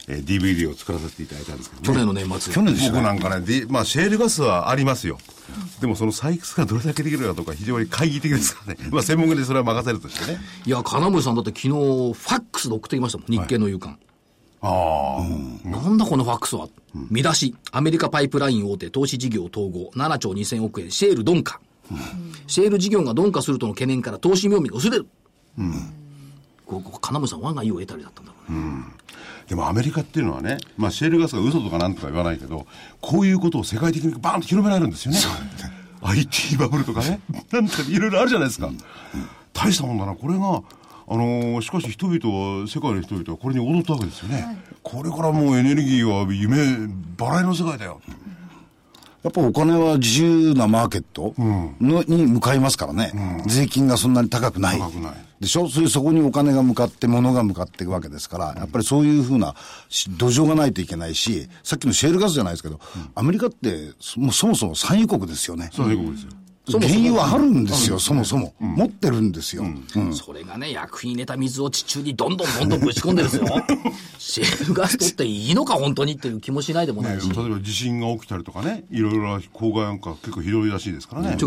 [0.08, 2.54] えー DVD を作らせていただいたんですけど、ね、去年の年末。
[2.54, 3.00] 去年でしたね。
[3.00, 5.18] 僕なんかね、でまあ、シェールガスはありますよ。
[5.82, 8.80] でもその採掘がどれだけできるかとか非常に懐疑的ですからね。
[8.92, 10.40] まあ専門家でそれは任せるとしてね。
[10.66, 13.28] いや、金森さんだって昨日、ファックスで送ってきましたもん。
[13.28, 13.98] 日経の夕刊。
[14.62, 16.68] ああ、なんだこのファックスは。
[17.10, 17.56] 見出し。
[17.72, 19.92] アメリカパイプライン大手投資事業統合。
[19.96, 20.90] 7兆2000億円。
[20.92, 21.60] シェール鈍化。
[22.48, 25.08] シェール事業が鈍化するとの懸念から投資妙味が薄れる。
[26.66, 28.84] ここ金森さん、我が意を得たりだったんだろうね。
[29.48, 32.68] でもアメリカっていうのはね、まあシェールガスが嘘とかなんとか言わないけど、
[33.00, 35.20] こういうことを世界的にバーンと広められるんですよね。
[36.02, 37.22] IT バブルとかね、
[37.52, 38.70] なんとかいろいろあるじゃないですか。
[39.54, 40.62] 大したもんだな、これが、
[41.10, 44.58] あのーしかし人々は、世界の人々はこれに踊ったわけですよね。
[44.84, 48.02] これからもうエネルギーは夢、バラ色の世界だよ。
[49.24, 53.12] やっぱお金は自由なマーケットの、に向かいますからね、
[53.46, 54.80] 税金がそんなに高くない。
[54.80, 55.12] 高くない。
[55.40, 55.68] でしょ？
[55.70, 59.54] それそこにお金が向かって物が向かっていくわけですから、やっぱりそういうふうな
[59.90, 62.80] し土壌がないといけないし、さっきのシェールガスじゃないですけど、
[63.14, 65.70] アメリカってそもうそもそも産油国ですよね。
[65.74, 66.32] そういうことですよ。
[66.72, 68.54] 原油はあるんですよ、そもそも。
[68.60, 69.64] 持ってるんですよ。
[69.64, 70.14] うん。
[70.14, 73.48] それがね、薬品入れた水を地中にどんどんどんどんぶち込んでるんですよ。
[74.18, 77.30] シェールガス取っていいのか、本当にっていう気もしないでもないし。
[77.30, 81.38] 例えば地震が起きたりとかね、いろいろな公害なんか結構ひどいらしいですからね、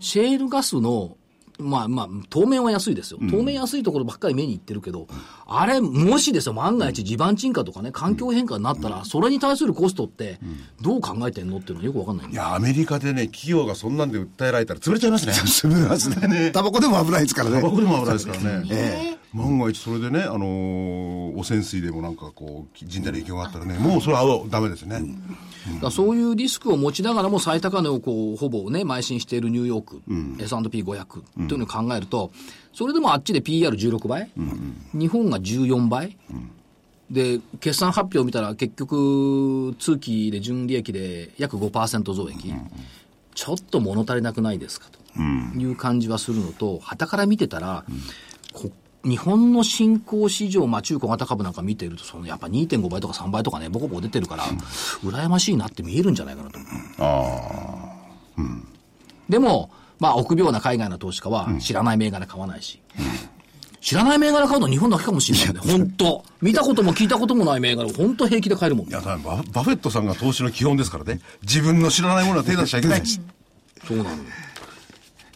[0.00, 1.16] シェールガスの、
[1.60, 3.20] まあまあ、当面は安いですよ。
[3.30, 5.06] 当面安いところばっかり目にいってるけど、
[5.46, 10.38] あれ、もしですよ、万が一地盤沈下とかね、環境変化になったら、それに対するコストって、
[10.80, 15.32] どう考えてんのっていうのはよくわかんないいや、アメリカでね、企業がそんなんで訴えられたら潰れちゃいますね。
[15.64, 16.50] 滑ります ね。
[16.52, 17.70] タバコでも危ないですからねタバ。
[17.70, 19.19] コでも危ないですからね。
[19.32, 24.98] 万が一それでね、あのー汚染水でもなんかこう、人体に影響があったらね、もうそれはダメですね。
[24.98, 30.02] だからそういうリスクを持ちながらも最高値をこうほぼね、邁進しているニューヨーク、
[30.42, 32.32] S&P500 というのを考えると、
[32.72, 34.30] それでもあっちで PR16 倍、
[34.92, 36.16] 日本が14倍、
[37.10, 42.52] で、決算発表を見たら結局、通期で純利益で約5%増益、
[43.34, 47.84] ちょっと物足りなくないですかという感じはするのと、旗から見てたら、
[48.52, 48.70] こ
[49.04, 54.44] 日本の新興市場、まあ、中小型株なんか見てると、そのやっぱ2.5倍とか3倍とかね、ボコボコ出てるから、
[55.02, 56.58] 羨ましいなって見えるんじゃないかなと。
[59.28, 62.80] でも、まあ、臆病な海外の投資家は知らない銘柄買わないし、
[63.80, 65.72] 知らない銘柄買うのは日本だけかもしれないね。
[65.72, 68.90] 本当見たことも聞いたこともない銘柄を本当平気で買えるもんい。
[68.90, 71.20] や、ババフェットさんが投資の基本ですからね。
[71.42, 73.02] 自分の知らないものは手出しちゃいけない。
[73.06, 74.10] そうなの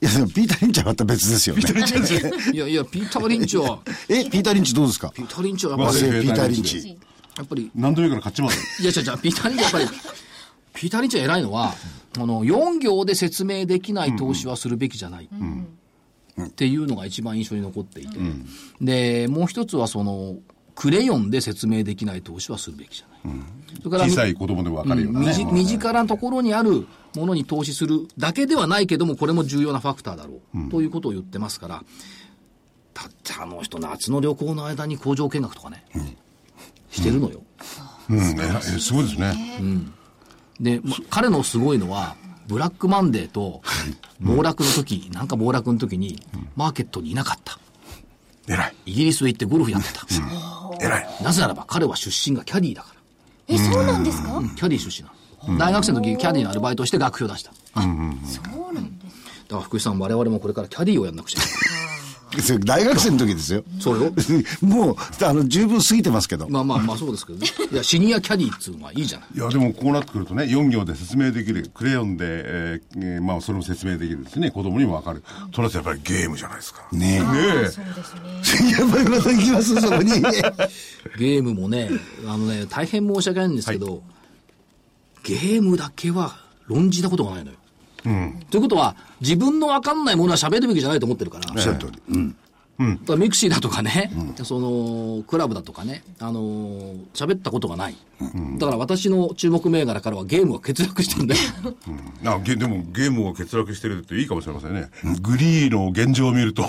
[0.04, 1.62] や、でもピーター・リンチはまた別ですよね。
[2.52, 5.10] いやいや、ピーター・リンチは、 え、ピーター・リンチどうですか？
[5.10, 6.96] ピーター・リンチはやっぱり、ピーター・リンチ。
[7.36, 8.56] やっぱり、何度もいいから買っちまうよ。
[8.80, 10.00] いや、違う違う、ピーター・リンチはやっぱり、
[10.74, 11.74] ピーター・リンチは偉いのは、
[12.16, 15.28] あの、4行で説明できない投資はするべきじゃない。
[16.42, 18.18] っていうのが一番印象に残っていて。
[18.80, 20.36] で、もう一つはその、
[20.74, 23.38] クレヨンで説明できない投資はするべきじゃない。
[23.78, 25.26] それから小さい子供でも分かるようなね。
[25.28, 31.84] 身近身近なところにあるものに投資するだけではないけども、これも重要なファクターだろう、ということを言ってますから、
[32.94, 35.84] だってあの人、夏の旅行の間に工場見学とかね、
[36.90, 37.42] してるのよ。
[38.10, 39.34] うん、えらいえすごいですね。
[40.60, 43.62] で、ま彼のすごいのは、ブラックマンデーと
[44.20, 46.20] 暴落の時、なんか暴落の時に、
[46.56, 47.58] マーケットにいなかった。
[48.48, 48.74] 偉い。
[48.86, 50.06] イギリスへ行ってゴルフやってた。
[50.80, 51.08] 偉い。
[51.22, 52.94] なぜならば彼は出身がキャディーだか
[53.48, 54.40] え、そうなんですか、ら。
[54.40, 55.12] キャディー出身な
[55.54, 55.58] の。
[55.58, 57.52] 大学生の時キャディーのアルバイトをして学費を出した。
[57.74, 59.12] そうなんです。
[59.48, 61.63] だから福井さん、我々もこれからキャディーをやんなくちゃいけない。
[62.64, 63.64] 大学生の時ですよ。
[63.80, 64.12] そうよ。
[64.62, 66.48] もう、あの、十分過ぎてますけど。
[66.48, 67.46] まあまあまあそうですけどね。
[67.72, 69.28] いや、シニアキャディーっつうのはいいじゃない。
[69.34, 75.22] いや、でもこうなってくるとね、4行で説明できる、クレヨンで、えーえーまあ、それも説明できるですね、子供にもわかる。
[75.52, 76.86] となるとやっぱりゲームじゃないですか。
[76.92, 77.24] ねね
[77.64, 77.68] え。
[77.68, 78.70] そうですね。
[78.72, 80.10] やっぱりまた行きます、そこに。
[81.18, 81.90] ゲームもね、
[82.26, 84.02] あのね、大変申し訳ないんですけど、
[85.22, 87.56] ゲームだけは論じたことがないのよ。
[88.50, 91.50] ということは、自分の分かんないものは喋るべきじゃないと思ってるから。
[91.52, 92.02] おっしゃる通り。
[92.10, 92.36] うん。
[92.78, 94.10] だから mixi だとかね、
[94.42, 97.96] その、クラブだとかね、あのー喋ったことがない。
[98.58, 101.40] だから私の注目銘柄からはゲームが欠落してるんだよ。
[102.24, 104.88] あゲでもゲームが欠落してるっていいかもしれませんね。
[105.20, 106.62] グリーの現状を見ると。
[106.64, 106.66] っ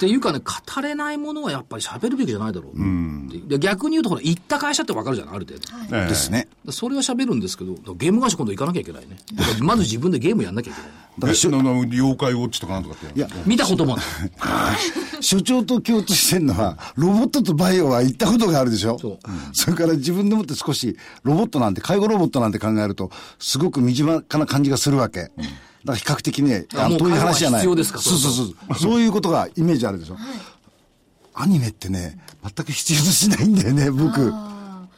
[0.00, 3.48] ていうかね、語れないものはやっぱり喋るべきじゃないだろうう。
[3.48, 5.96] で逆に言うと、ほら、行った会社って分かるじゃない、ある程度。
[5.96, 6.48] ええですね。
[6.70, 9.16] それは喋るんですけど、ゲーム会社今度行かなきゃいけないね。
[9.34, 10.90] だからまず自分でゲームやんなきゃいけない。
[11.32, 13.18] えその妖怪ウォッチとかなんとかって。
[13.18, 14.04] いや、見たこともない。
[15.20, 18.98] 所長と共通してるのは、ロボットとバイオは行ったことがあるでしょ？
[18.98, 19.18] そう
[19.52, 25.22] それから自分でもって少し、ロボットなんて、介護ロボットなんて考えると、すごく身近な感じがするわけ。
[25.22, 25.34] だか
[25.84, 27.60] ら比較的ね、あの遠い話じゃない。
[27.60, 27.98] 必要ですか？
[27.98, 28.74] そうそうそう。
[28.78, 30.16] そういうことがイメージあるでしょ？
[31.34, 34.20] アニメってね、全く必要としないんだよね、僕。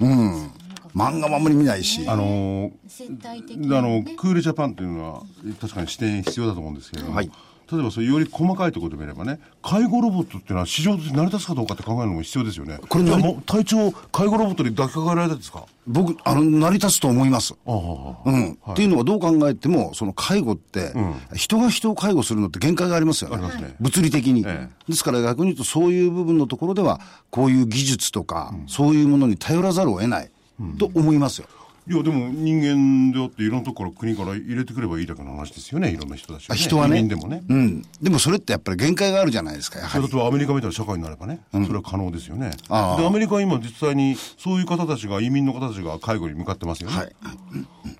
[0.00, 0.50] うん。
[0.94, 2.06] 漫画もあんまり見ないし。
[2.08, 5.22] あのあに、のね、クールジャパンというのは
[5.60, 7.30] 確かに視点必要だと思うんですけれども、はい
[7.72, 12.78] 例えばそうより細かいところで見ればね介護ロボットっていうのは市場として成り立つかどうかって考えるのも必要ですよね。
[12.88, 15.64] これもう体調介護ロボットに抱きかかえられたんですか？
[15.84, 17.54] 僕、あの、成り立つと思います。
[17.66, 18.52] うん。
[18.70, 20.92] っていうのはどう考えても、その介護って、
[21.34, 23.36] 人が人を介護するのって限界がありますよね。
[23.36, 23.74] ありますね。
[23.80, 30.30] 物理的に、えですから逆に言うとそういう部分のところでは、こういう技術とか、そういうものに頼らざるを得ない、
[30.78, 31.48] と思いますよ。
[31.88, 36.98] いやでも人間であっていろんなところから国から入れてくればいいだけの話ですよねいろんな人たちを、ね、人はね。
[36.98, 37.82] 移民でもね、うん。
[38.00, 40.04] でもそれってやっぱり限界があるじゃないですか、やはり。
[40.04, 42.52] 例えばアメリカみたいな社会になればね、それは可能ですよね。
[42.68, 46.96] ああで、アメリカは今実際にそういう方たちが、移民の方たちが介護に向かってますよね。
[46.96, 47.12] はい。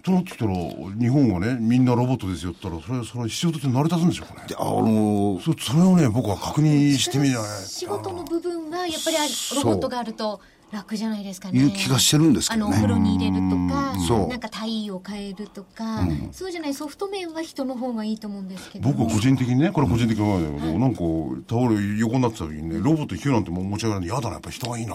[0.05, 4.47] となってきたら、日本はね、みんなロボットですよって言ったら、それ、それ仕事って成り立つんでしょうかね。
[4.47, 7.43] であのそそれをね、僕は確認してみない。
[7.67, 9.21] 仕事の部分はやっぱりあ
[9.57, 10.41] ロボットがあると
[10.73, 11.61] 楽じゃないですかね。
[11.61, 16.01] いう気がしてるんですけどねあのお風呂に入れるとかそう、なんか体位を変えるとか、
[16.33, 18.89] そうじゃないソフト面は人の方がいいと思うんですけど。
[18.91, 20.99] 僕は個人的にね、これは個人的な考えだけど、なんか、
[21.47, 24.09] タオル横になってた時にね、ロボット引くなんてもう持ち上げられない。
[24.09, 24.95] 嫌だな、やっぱ人がいいな。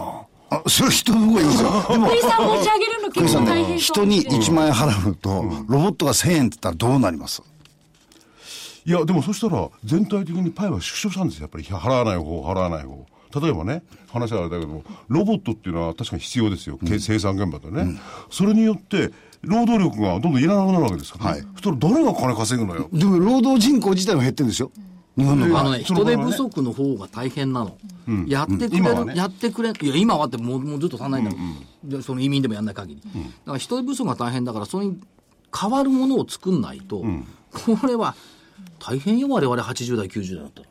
[0.50, 1.70] あ、それ人の方がいいですよ。
[1.90, 7.44] でも、鳥さん持ち上げるの結構大変人に1万円払うと、ロボットが1000円って言ったらどうなります？
[8.86, 11.44] いや、でもそしたら、全体的にパイは縮小したんですよ。
[11.44, 13.06] やっぱり払わない方、払わない方。
[13.34, 16.78] 例えばね、話はあれだけど、ロボットっていうのは確かに必要ですよ。
[16.86, 19.12] け生産現場でね、それによって、
[19.42, 21.32] 労働力がどんどんいらなくなるわけですから、ね。
[21.32, 22.90] はいそしたら誰が金稼ぐのよ？
[22.92, 24.72] でも労働人口自体は減ってるんですよ。
[25.16, 25.62] 日本の場合。
[25.62, 27.78] あのね、人手不足の方が大変なの。
[28.28, 31.38] やってくれる、ねやってくれ、いや、今はってもうもうずっと足んないんだけ
[31.84, 33.02] ど、でその移民でもやんない限り。
[33.02, 35.00] だから人手不足が大変だから、それに
[35.56, 37.04] 変わるものを作んないと、
[37.52, 38.16] これは
[38.80, 40.68] 大変よ、我々80代、90代だったら。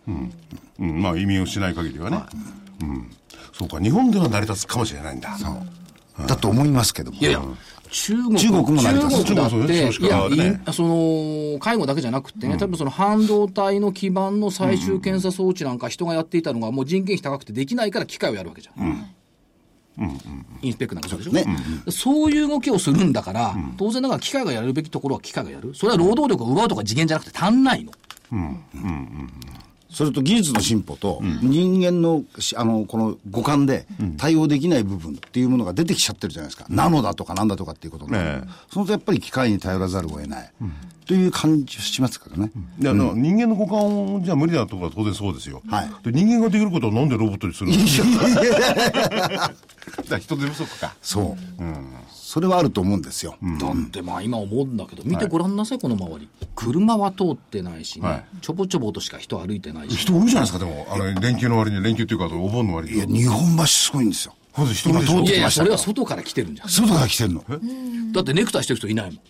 [0.78, 2.22] うん、まあ移民をしない限りはね。
[2.82, 3.10] うん。
[3.52, 5.36] そうか、日本では成り立つかもしれないんだ。
[5.38, 6.26] そう。
[6.26, 7.18] だと思いますけども。
[7.18, 7.42] いやいや、
[7.90, 19.15] 中国中国も成り立つ中国だって、いや、ねいその、介護だけじゃなくてね、多分その半導体の基盤の最終検査装置なんか人がやっていたのが、もう人件費高くてできないから機械をやるわけじゃん。
[20.62, 21.46] インスペックなんかそうでしょ、ね
[21.88, 25.74] そういう動きをするんだから、当然ながら機械がやるべきところは機械がやる。
[25.74, 27.92] それは労働力を奪うとか次元じゃなくて足んないの。
[29.96, 33.86] それと技術の進歩と、人間のしあのこの五感で
[34.18, 38.48] 対応できない部分っていうものが出てきちゃってるじゃないですか、ナノだとかなんだとかっていうことが、ええ。
[38.70, 40.52] そのとやっぱり機械に頼らざるを得ない、
[41.06, 42.50] という感じしますからね。
[42.78, 45.62] であの人間の五感じゃ無理なところは当然そうですよ。
[45.66, 45.90] はい。
[46.04, 47.76] で人間ができることをなんでロボットにするの？
[50.18, 50.94] 人手不足か。
[51.00, 51.62] そう、
[52.28, 53.36] それはあると思うんですよ。
[53.60, 56.28] だってまあ今思うんだけど、見てごらんなさい、この周り。
[56.56, 59.96] 車は通ってないしね、はいちょぼちょぼとしか人歩いてないし。
[59.96, 60.88] 人多いじゃないですか、でも。
[60.90, 62.96] あの、連休の割に、連休っていうか、お盆の割に。
[62.96, 64.34] いや、日本橋すごいんですよ。
[64.56, 65.12] まず人多いでしょ？
[65.12, 66.68] 今通っていやいや、それは外から来てるんじゃん。
[66.68, 67.44] 外から来てるの？
[68.12, 69.20] だってネクタイしてる人いないもん。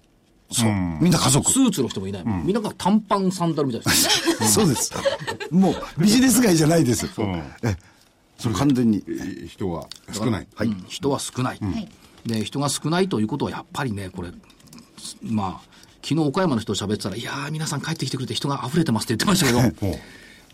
[0.51, 0.71] そう。
[1.03, 1.53] みんな家族。
[1.53, 2.47] スーツの人もいないもん。
[2.47, 4.45] みんなが短パンサンダルみたいな人。
[4.47, 4.95] そうです。
[5.51, 7.07] もうビジネス街じゃないです。
[7.19, 7.77] うんえ、
[8.39, 9.05] それ完全に。
[9.07, 10.47] え人は少ない。
[10.55, 10.75] はい。
[10.89, 11.61] 人は少ない、
[12.27, 14.31] で人が少ないということはやっぱりねこれ
[15.23, 19.59] まあ昨日岡山の人と喋ってたら「いやー皆さん帰ってきてくれて人が溢れてます」って言ってましたけど
[19.89, 19.99] やっ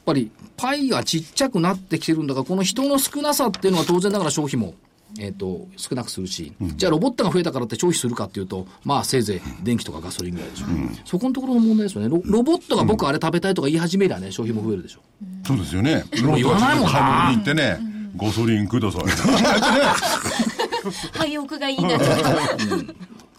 [0.05, 4.75] ぱりパイがちっちゃくなってきてるんだからこの人の少なさっていうのは当然ながら消費も。
[5.19, 10.65] えー、と少なくするし、じゃあロボットが増えたからって消費するかっていうと、まあせいぜい電気とかガソリンぐらいでしょ、
[11.05, 15.01] そこのところの問題ですよねロ、ロボットが僕あれ食べたいとか言い始めりゃね、消費も増えるでしょ。
[15.47, 16.05] そうですよね。
[16.23, 17.79] も言わないもんな買い物に行ってね、
[18.17, 19.03] ガソリンください。
[21.13, 22.05] 廃屋がいいなと。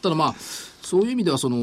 [0.02, 0.36] ただまあ、
[0.82, 1.58] そういう意味ではその、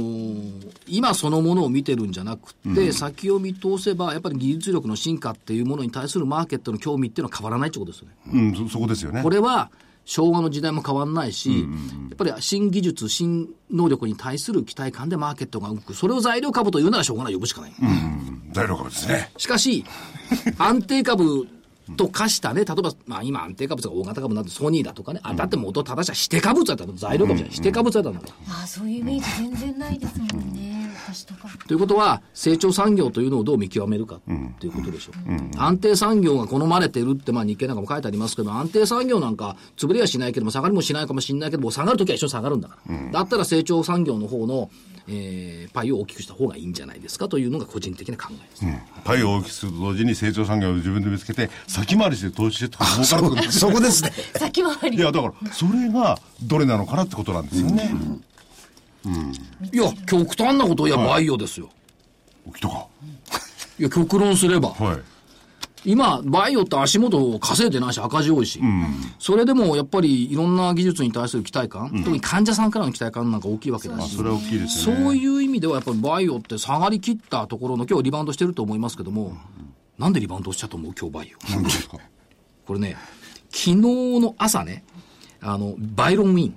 [0.88, 8.14] 今そのものを見てるんじゃなくて、先を見通せば、やっぱり技術力の進化っていうものに対するマーケットの興味っていうのは変わらないってことですよね。
[8.32, 9.30] うん、そ、そこですよねこ。
[9.30, 9.70] れは
[10.06, 11.66] 昭和の時代も変わらないし、や
[12.14, 15.94] っぱり新技術、新能力に対する期待感でマーケットが動く。
[15.94, 17.72] それを材料株というならしょうがない、呼ぶしかない。
[18.52, 19.30] 材料株ですね。
[19.36, 19.84] しかし、
[20.58, 21.46] 安定株
[21.96, 26.30] と化したね、例えば、まあ今安定株とか大型株になってソニーだとかね、あ、だって元正しい。
[26.30, 28.32] 指定株だったの、材料株じゃない、指定株だったんだから。
[28.54, 30.79] ああ、そういうイメージ全然ないですもんね。
[31.14, 34.20] 私ということは、成長産業というのをどう見極めるかっ
[34.58, 35.58] ていうことでしょう。
[35.58, 43.12] 安定産業が好まれてるって、まあ日経なんかも書いてありますけど、安定産業なんか、潰れはしないけども、下がりもしないかもしれないけども、下がるときは一緒に下がるんだから。
[43.12, 44.70] だったら成長産業の方の、
[45.08, 48.66] えーパイを大きくした方がいいんじゃないですかというのが個人的な考えです。
[49.04, 54.12] パイを大きくすると同時に成長産業を自分で見つけて、先回りして投資してとか儲かるそこですね。
[54.36, 54.98] 先回り。
[54.98, 57.92] いや、だから、それがどれなのかなってことなんですよね。
[59.72, 61.68] いや、極端なことをいや、バイオですよ。
[62.46, 62.86] 起きたか。
[63.78, 64.98] いや、極論すれば、はい。
[65.86, 68.60] 今、バイオって足元を稼いでないし、赤字多いし、
[69.18, 75.04] それでもやっぱりいろんな技術に対する期待感、特に患者さんからの期待感なんか大きいわけだし、それは大きいですよね。
[75.04, 79.34] そういう意味ではやっぱりバイオって下がりきったところの、今日リバウンドしてると思いますけども、
[79.98, 81.52] なんでリバウンドしたと思う今日バイオ。
[81.54, 81.96] なんですか？
[82.66, 82.96] これね、
[83.48, 83.76] 昨日
[84.20, 84.84] の朝ね、
[85.40, 86.54] あの、バイロンウィン。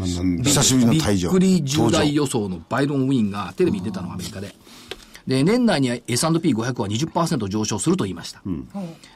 [0.00, 1.28] なんなん久しぶりのび退場。
[1.30, 4.54] っくり重大登予想のバイロンウィンがテレビに出たの、アメリカで。
[5.26, 8.42] で、年内に S&P500 は20%上昇すると言いました。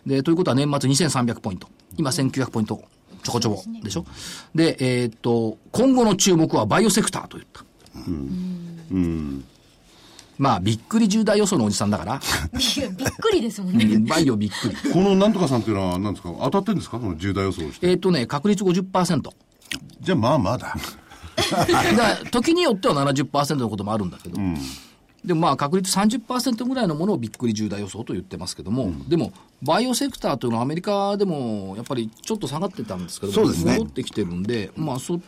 [0.07, 1.69] で、ということは年末2300ポイント。
[1.97, 2.83] 今1900ポイント
[3.23, 4.05] ちょこちょこでしょ？
[4.55, 7.65] で、えーっと、今後の注目はバイオセクターと言った。
[10.37, 12.15] まあ、びっくり重大予想のおじさんだから、
[12.77, 13.99] いやびっくりですもんね。
[14.11, 14.93] バイオびっくり。
[14.93, 16.35] このなんとかさんっていうのは何ですか？
[16.43, 16.99] 当たってんですか？
[16.99, 17.89] その重大予想をして。
[17.89, 19.31] えーっとね、確率50%。
[20.01, 20.75] じゃあまあまあだ。
[21.97, 24.37] だ時によっては70%のこともあるんだけど、
[25.25, 33.79] でもまあ確率30%ぐらいのものをびっくり重大予想と言ってますけども、でもバイオセクターというのはアメリカでもやっぱりちょっと下がってたんですけどそうですね。
[33.79, 35.19] 戻ってきてるんで、まあそ、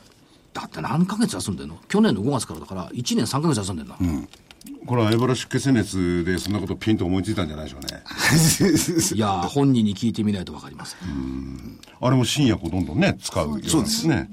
[0.53, 1.79] だって何ヶ月休んでんの？
[1.89, 3.97] 去年の5月からだから1年3ヶ月休んでんだ。
[4.87, 8.03] これはエボラ出血性熱でそんなことピンと思いついたんじゃないでしょうね。
[9.15, 11.79] いやー、本人に聞いてみないとわかりません。
[12.01, 14.31] あれも新薬をどんどんね、使うようなんそうですね。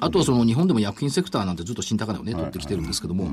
[0.00, 3.32] あとはその日本でも薬品セクターなんてずっと新高値をね、取ってきてるんですけども、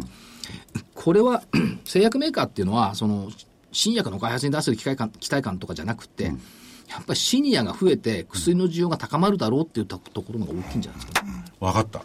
[0.93, 1.43] これは
[1.85, 3.31] 製薬メーカーっていうのは、その
[3.71, 11.45] 新薬の開発に対する期待感期待感とかじゃなくて、やっぱりシニアが増えて薬の需要が高まるだろうっていったところが大きいんじゃないですか、ね。
[11.59, 12.03] わかった。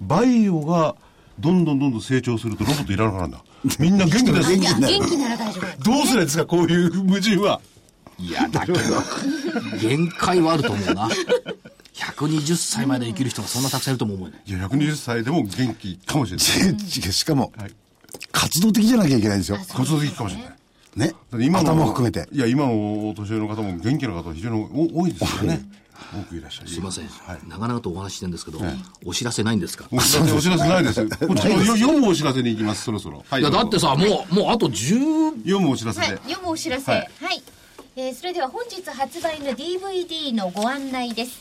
[0.00, 0.96] バイオが
[1.38, 3.44] どんどんどんどん成長するとロボットいらなくなるんだ。
[3.78, 4.52] みんな元気です。
[4.52, 5.90] いや、元気なら大丈夫。
[5.90, 7.60] どうするんですかこういう矛盾は。
[8.18, 8.78] いや、だけど、
[9.80, 11.08] 限界はあると思うな。
[11.94, 14.40] 120歳まで生きる人がそんなたくさんいるとも思えない。
[14.46, 16.36] いや、120歳でも元気かもしれ
[16.72, 16.80] ない。
[16.80, 17.72] しかも、はい
[18.32, 19.58] 活動的じゃなきゃいけないんですよ。
[19.58, 20.54] 活動的かもしれない。
[20.96, 21.14] ね。
[21.40, 22.28] 今の頭も含めて。
[22.32, 25.60] いや、今のお年寄りの方も元気な方非常にお多いですよね。
[26.12, 26.68] 多くいらっしゃる。
[26.68, 27.38] すいません、はい。
[27.48, 28.74] 長々とお話ししてるんですけど、え
[29.04, 29.86] お知らせないんですか？
[29.90, 31.08] お知らせ、お知らせないです よ。
[31.08, 33.24] こっちの読むお知らせに行きます、そろそろ。
[33.28, 36.90] はいいや、だってさ、もう、もうあと10、読むお知らせはいで。、読むお知らせ。
[36.92, 37.42] ははいい。
[37.96, 41.32] えーそれでは本日発売の DVD のご案内です。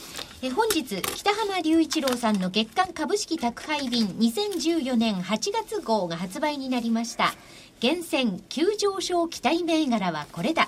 [0.43, 7.33] えー本日、北浜隆一郎さんの月間株式宅配便2014年8月号が発売になりました。
[7.79, 10.67] 厳選急上昇期待銘柄はこれだ。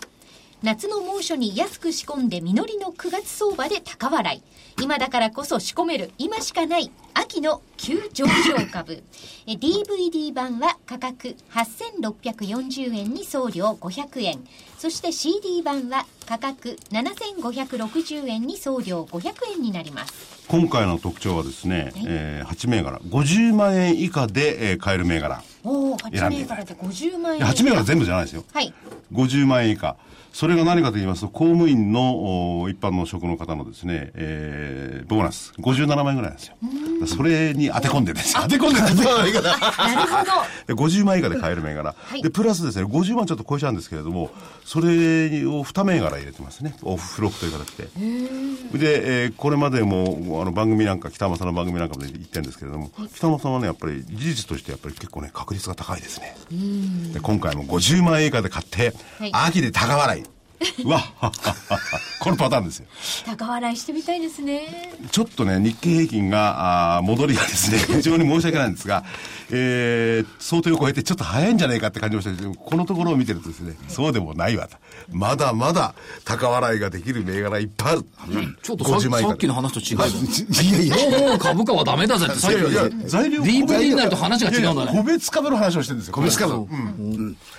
[0.64, 4.42] 夏の猛暑に安く仕込んで実りの9月相場で高笑い。
[4.82, 9.04] 今だからこそ仕込める、今しかない秋の急上昇株。
[9.48, 14.40] え DVD 版は価格8640円に送料500円。
[14.78, 20.46] そして CD 版は価格7560円に送料500円になります。
[20.48, 23.00] 今回の特徴はですね、えー、8銘柄。
[23.00, 25.44] 50万円以下で、えー買える銘柄。
[25.64, 27.40] おお、8選んでいただい銘柄で50万円。
[27.40, 28.44] いや8銘柄全部じゃないですよ。
[28.54, 28.74] はい。
[29.14, 29.96] 50万円以下。
[30.36, 36.58] それが何かと言いますと、公務員のお一般の職の方のですね、えー、ボーナス、57万円ぐらいなんですよ。
[37.08, 38.42] それに当て込んでですよ。
[38.44, 40.32] 当て込んで当て込んでなるほど。
[40.68, 42.22] で50万以下で買える銘柄、い。
[42.22, 44.30] でプラスですね50万ちょっと超えちゃうんですけれども
[44.66, 44.92] それを
[45.64, 46.76] 2銘柄入れてますね。
[46.82, 47.86] オフフロックという形で。
[48.78, 56.36] で、えーこれまでもあの番組なんか北山さんの番組なんかで言ってるんですけれども、北山さんはねやっぱり事実としてやっぱり結構ね確率が高いですね。
[57.14, 59.32] で今回も50万円以下で買って、はい。
[59.32, 60.25] 秋で高笑い
[60.84, 61.02] うわ。
[62.20, 62.86] このパターンですよ。
[63.26, 64.94] 高笑いしてみたいですね。
[65.12, 69.04] ちょっとね、日経平均が、あー戻りがですね、非常に申し訳ないんですが、
[69.52, 74.78] えー、想定を超えてちょっと早いんじゃないかって感じましたけど、このところを見てるとですね、そうでもないわと。
[75.12, 75.94] まだまだ
[76.24, 78.06] 高笑いができる銘柄いっぱいある。
[78.62, 80.18] ちょっとさ50万以下でさっきの話と違うぞ。
[80.64, 84.98] いやいや、もう株価はダメだぜってさっきいやいや、材料 DVD になると話が違うんだいやいやね。
[85.00, 86.14] 個別株の話をしてるんですよ。
[86.14, 86.68] 個別株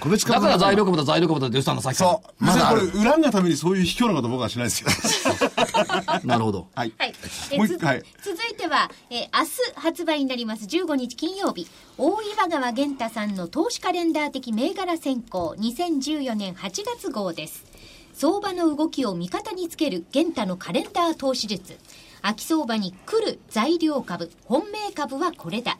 [0.01, 2.45] 個別株だから材料株だ材料株だって言ってたんだ、さっきそう。
[2.45, 4.89] まだこれ、恨んだためにそういう卑怯なこと僕はしないですよ。
[6.25, 6.67] なるほど。
[6.75, 6.93] はい。
[6.99, 7.15] はい。
[7.53, 8.03] 一回。
[8.23, 11.69] 続いては、えー明日発売になります15日金曜日、
[11.99, 17.65] 大岩川源太さんの投資カレンダー的銘柄選考2014年8月号です。
[18.13, 21.79] 相場の動きを味方につける源太のカレンダー投資術。
[22.23, 25.79] 秋相場に来る材料株、本命株はこれだ。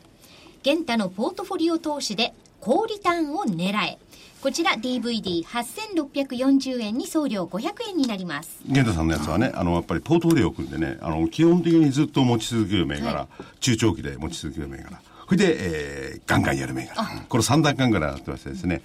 [0.63, 3.97] 源太のポートフォリオ投資で高リターンを狙え。
[4.41, 8.59] こちら DVD8640 円に送料500円になります。
[8.65, 13.27] 源太さんのやつはね、あの、やっぱりポートフォリオを組んでね、あの、基本的にずっと持ち続ける銘柄、
[13.59, 15.01] 中長期で持ち続ける銘柄。
[15.27, 16.95] それで、えー、ガンガンやる銘柄。
[17.27, 18.81] これ三段階ぐらなってましてですね。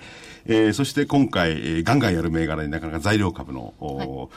[0.47, 4.29] えー、そして今回、えーガンガンやる銘柄になかなか材料株の、お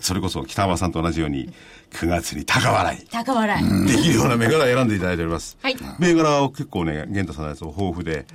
[0.00, 1.52] それこそ北浜さんと同じように、
[1.90, 3.06] 9月に高笑い。
[3.08, 3.86] 高笑い。
[3.86, 5.58] できるような銘柄を選んでいただいております。
[5.60, 8.26] はい銘柄は結構ね、源太さんのやつも豊富で、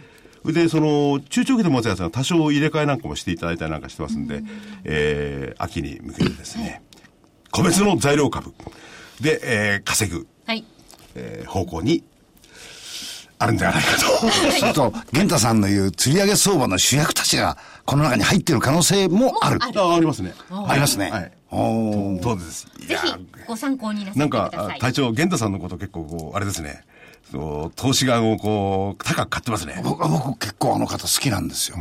[0.46, 4.44] で、その、中長期で持つやつは多少入れ替えなんかもしていただいたりなんかしてますんで、
[4.84, 6.84] えー、秋に向けてですね、
[7.50, 8.54] 個別の材料株
[9.20, 10.64] で、えー、稼ぐ、はい。
[11.16, 12.04] えー方向に、
[13.46, 14.30] あるんじゃないかと。
[14.30, 19.60] すると、玄太さんの言う釣り上げ相場の主役たちが、この中に入っている可能性もある。
[19.60, 20.34] もあるあありますね。
[20.50, 21.12] ありますね。
[21.12, 21.32] はい。
[21.52, 22.68] おーそうです？
[22.80, 23.14] いやぜひ
[23.48, 24.80] ご参考になさなんかってくださ、い。
[24.80, 26.84] 隊長、玄太さんのこと結構こう、あれですね。
[27.32, 29.80] そう投資眼をこう、高く買ってますね。
[29.84, 31.78] 僕は僕結構あの方好きなんですよ。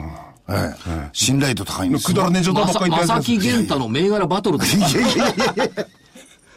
[0.48, 1.08] ええ。
[1.14, 2.14] 信頼度高いんですよ。
[2.14, 4.88] くだらねえ冗談ばっかり言ってまさき玄太の銘柄バトルですか？
[4.88, 5.86] いやいやいやいや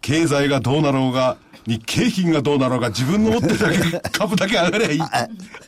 [0.00, 5.00] 経済がどうなろうが、日経平均がどうなろうが、自分の持ってるだけ株だけ上がればいい。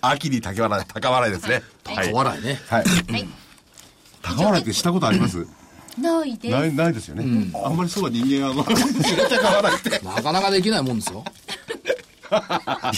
[0.00, 1.62] 秋に高笑い、高笑いですね。
[1.84, 2.61] はい高笑いね。
[2.68, 2.84] はい。
[2.84, 3.41] はい。
[4.23, 5.47] 高笑いってしたことあります？
[5.99, 6.53] ないです。
[6.53, 7.51] ない、ないですよね。
[7.64, 9.91] あんまりそうは人間は、あの、高笑いって。
[10.05, 11.23] なかなかできないもんですよ。
[12.33, 12.35] い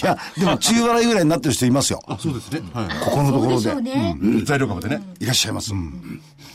[0.07, 2.01] や、でも中笑いぐらいになってる人いますよ。
[2.07, 2.61] あ、そうですね。
[2.72, 3.83] はここのところでそう。
[3.83, 4.39] でしょうね。
[4.39, 4.45] い。
[4.45, 5.03] 材料株でね。
[5.18, 5.72] いらっしゃいます。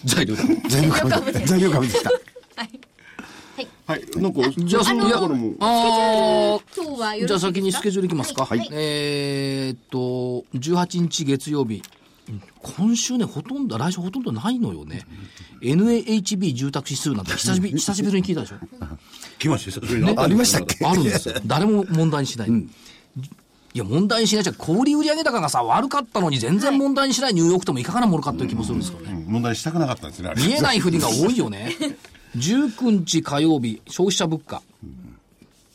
[0.06, 0.44] 材料だ。
[0.70, 1.46] 材料株で。
[1.46, 2.10] 材料株でした。
[2.10, 4.06] はい。
[4.16, 7.28] なんか、じゃあ、その、いや、これもあ今日はよろしいですか？
[7.28, 8.46] ーじゃあ先にスケジュールいきますか。
[8.46, 8.66] はい。
[8.72, 11.84] えーっと、18日月曜日。
[12.62, 15.06] 今週ね、ほとんど、来週ほとんどないのよね。
[15.62, 18.58] NAHB 住宅指数なんて 久しぶり、久しぶりに聞いたでしょ？
[19.40, 20.86] 来ました、久しぶりにありましたっけ？
[20.86, 21.36] あるんですよ。
[21.46, 22.50] 誰も問題にしない。
[22.50, 24.56] いや、問題にしないじゃん。
[24.56, 29.24] 小売売上高がさ、悪かったのに全然問題にしないニューヨークともいかがなものかという気もするんですよね。
[29.28, 30.32] 問題にしたくなかったんですね。
[30.38, 31.76] 見えないふりが多いよね。
[32.36, 34.62] 19日火曜日、消費者物価。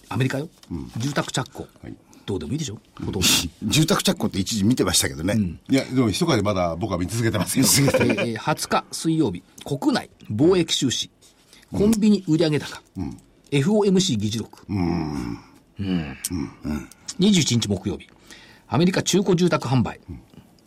[0.09, 0.49] アメリカよ。
[0.99, 1.69] 住宅着工。
[2.27, 2.79] どうでもいいでしょ？
[3.05, 3.29] ほとんど。
[3.65, 5.59] 住宅着工って一時見てましたけどね。
[5.69, 7.69] いや、でも、密かでまだ僕は見続けてますけど。
[8.05, 11.11] えー20日水曜日、国内貿易収支、
[11.73, 12.83] コンビニ売上高、
[13.51, 14.65] FOMC 議事録。
[14.69, 15.39] うん
[17.21, 18.09] 21日木曜日、
[18.69, 20.01] アメリカ中古住宅販売。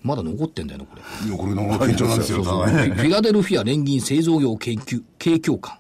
[0.04, 1.02] まだ残ってんだよな、これ。
[1.28, 5.78] いやこれの緊張なんですよ、そうそうただねフィラデルフィア連銀製造業研究、景況感。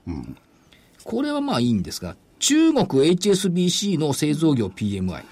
[1.04, 5.24] これはまあいいんですが、中国 HSBC の製造業 PMI。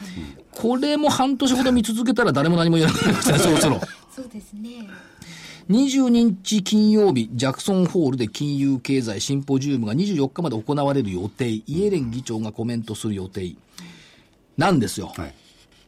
[0.51, 3.81] これも半年ほど見続けたら誰も何も言わなくなりましたね、 そろそろ。
[4.15, 4.89] そうですね。
[5.69, 13.55] 22日金曜日、ジャクソンホールで金融経済シンポジウムが24日まで行われる予定、イエレン議長がコメントする予定
[14.57, 15.11] なんですよ。
[15.15, 15.33] はい。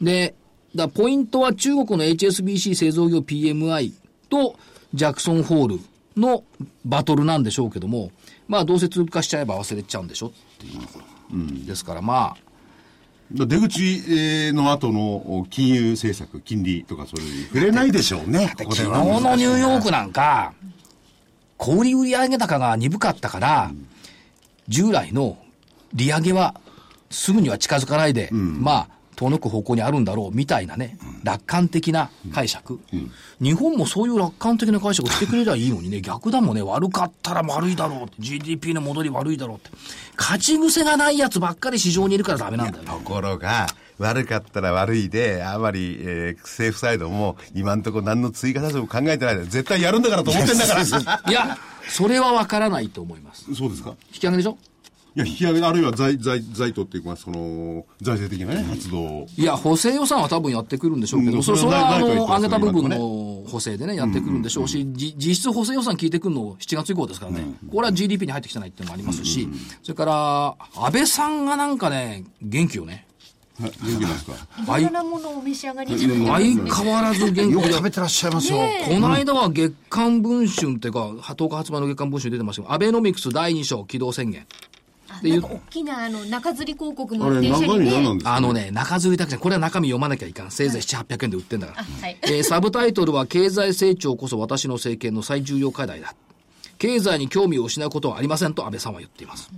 [0.01, 0.33] で、
[0.75, 3.91] だポイントは中国の HSBC 製造業 PMI
[4.29, 4.55] と
[4.93, 5.79] ジャクソンホール
[6.15, 6.43] の
[6.83, 8.11] バトルなんでしょうけども、
[8.47, 11.65] まあどうせ通過しちゃえば忘れちゃうんでしょっていう。
[11.65, 19.03] ですからまあ、出口えーの後の金融政策、金利とかそういう、触れないでしょうね、昨は。
[19.03, 20.53] 日のニューヨークなんか、
[21.57, 23.71] 小売売上高が鈍かったから、
[24.67, 25.37] 従来の
[25.93, 26.55] 利上げは
[27.09, 32.79] すぐには近づかないで、まあ、遠のく方向にあるんだろうみたいなね、楽観的な解釈、
[33.41, 39.69] 日本もそういう楽観的な解釈してくれりゃいいのにね、 逆だもんね、悪かったら悪いだろう GDP の戻り悪いだろうって、
[40.17, 42.89] 勝ち癖がないやつばっかり市場にいるからダメなんだよね。
[42.89, 50.85] ところが、悪かったら悪いで、あまり、えー政府サイドも、今んところ何の追加対策も考えてないで、絶対やるんだからと思ってんだから。
[50.85, 50.97] そ
[51.27, 51.57] いや、
[51.89, 53.45] それは分からないと思います。
[53.49, 53.95] うですか？
[54.13, 54.57] 引き上げでしょ？
[55.17, 59.01] いや、引き上げ、あるいは財、財、財とっていうか、その、財政的なね、発動。
[59.01, 59.27] を。
[59.35, 69.49] いや、補正予算は多分やってくるんでしょうけど、うんそれそれはあの、上げた部分今のの補正でね、やってくるんでしょうし、じ実質補正予算聞いてくるの7月以降ですからね、これは GDP に入ってきてないっていうのもありますし、
[69.81, 73.07] それから、安倍さんがなんかね、元気よね。
[73.59, 74.25] はい、元気なんです
[74.67, 74.77] か？
[74.77, 76.05] いろんなものをお召し上がり相
[76.75, 77.49] 変わらず元気で。
[77.49, 78.59] よく食べてらっしゃいますよ。
[78.87, 84.45] この間は月刊文春っていうか、10日発売の月刊文春出てましたけど、アベノミクス第2章起動宣言。
[85.21, 88.35] でなんか大きなあの中吊り広告も電車にね身何なんですか？
[88.35, 90.51] あのね、中吊りだけじゃんこれは中身読まなきゃいかん。
[90.51, 91.83] せいぜい7、800円で売ってんだから。
[91.83, 96.13] はいえーサブタイトルは、経済成長こそ私の政権の最重要課題だ。
[96.77, 99.49] 経済に興味を失うことはありませんと安倍さんは言っています。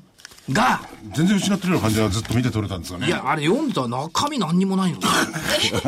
[0.52, 0.82] が、
[1.16, 3.08] 全然失ってるような感じがずっと見て取れたんですよね。
[3.08, 5.00] いや、あれ読んでたら中身何にもないの。
[5.00, 5.02] い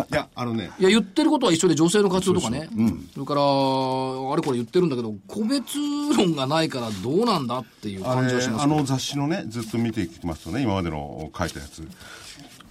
[0.09, 2.69] や、あのね、 いや、言ってることは一緒で女性の活動とかね。
[3.13, 5.77] それから、あれこれ言ってるんだけど、個別
[6.17, 11.87] 論がないからどうなんだっていう感じはしますけどあの雑誌のね、ずっと見ていきますとね、今までの書いたやつ、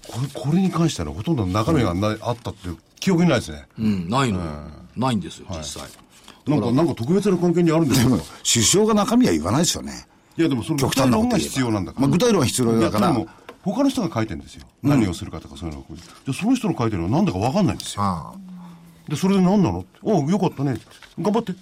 [0.06, 3.66] これこれに関してはねほとんど中身がな、あったっていう記憶にないですね。
[3.78, 4.44] うん、ないのよ。
[4.96, 5.88] ないんですよ、実際。
[6.46, 8.22] なんか、なんか特別な関係にあるんですよでも。
[8.50, 10.06] 首相が中身は言わないですよね。
[10.40, 12.06] いや、でもその具極端な体論が必要なんだから。
[12.06, 13.28] まあ具体論は必要だからいやでも
[13.62, 14.66] 他の人が書いてるんですよ。
[14.82, 15.86] 何をするかとかそういうのを。
[16.26, 18.02] でその人の書いてるのは何だか分かんないんですよ。
[18.02, 18.32] あ
[19.06, 19.84] で、それで何なの？
[20.02, 20.78] おうよかったね。
[21.20, 21.52] 頑張って。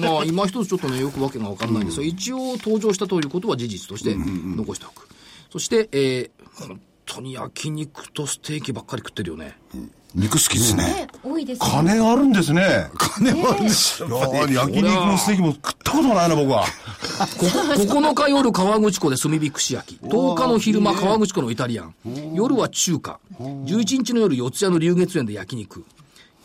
[0.00, 5.08] ま あ、今一つちょっとね、よくわけがわかんないんですが、一応登場したということは事実として残しておく。
[5.50, 9.56] そして、えー、本当に焼肉とステーキばっかり食ってるよね。
[10.14, 10.84] 肉好きですね。
[10.84, 12.62] ね多いですね金あるんですね。
[12.96, 14.08] 金はあるんですよ。
[14.48, 16.64] い焼肉もステーキも食ったことないな、僕は。
[17.38, 20.00] こ9日夜川口湖で炭火串焼き。
[20.02, 21.94] 10日の昼間川口湖のイタリアン。
[22.34, 23.20] 夜は中華。
[23.40, 25.84] 11日の夜四谷の龍月園で焼肉。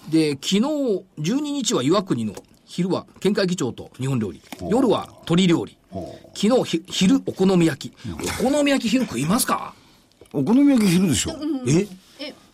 [0.09, 2.33] で、昨日、12日は岩国の
[2.65, 4.41] 昼は県会議長と日本料理。
[4.69, 5.77] 夜は鶏料理。
[6.35, 7.93] 昨日ひ昼お好み焼き。
[8.39, 9.73] お好み焼き昼食いますか？
[10.33, 11.35] お好み焼き昼でしょ。
[11.67, 12.04] ええ？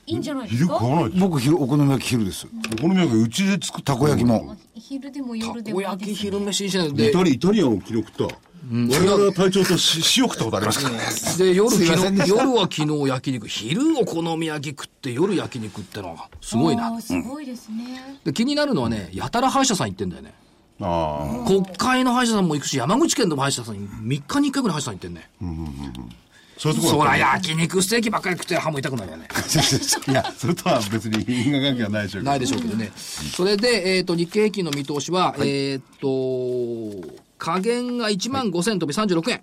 [0.08, 1.08] いいんじゃないです昼か食わな？
[1.08, 2.48] い僕昼、お好み焼き昼です。
[2.80, 4.56] お好み焼きうちで作ったたこ焼きも。
[4.76, 7.10] 昼でもた夜でこ焼きもいいです昼飯にしないで。
[7.10, 8.36] イタリイタリアンを昨日食った。
[8.72, 10.98] 我々は隊長とし塩食ったことありますから。
[11.38, 13.48] で、夜、昨日夜は昨日焼肉。
[13.48, 17.02] 昼お好み焼き食って夜焼肉ってのはすごいな。
[17.02, 20.34] すごいですね、で、気になるのはね、やたら歯医者さん行ってんだよね。
[20.80, 25.30] あ国会の歯医者さんも行くし、山口県の歯医者さんに3日に1回ぐらい歯医者さん行ってんね。
[25.42, 25.46] あ。
[26.62, 29.28] そういうとこそらろだった焼肉ステーキばっかり食って歯も痛くなるよね。
[30.08, 32.30] いや、それとは別に因果関係はないでしょうけど。
[32.30, 32.92] ないでしょうけどね。
[32.96, 36.08] それで、えっ、と、日経平均の見通しは、えっ、と、
[37.40, 39.42] 下限が1万5000飛び36円。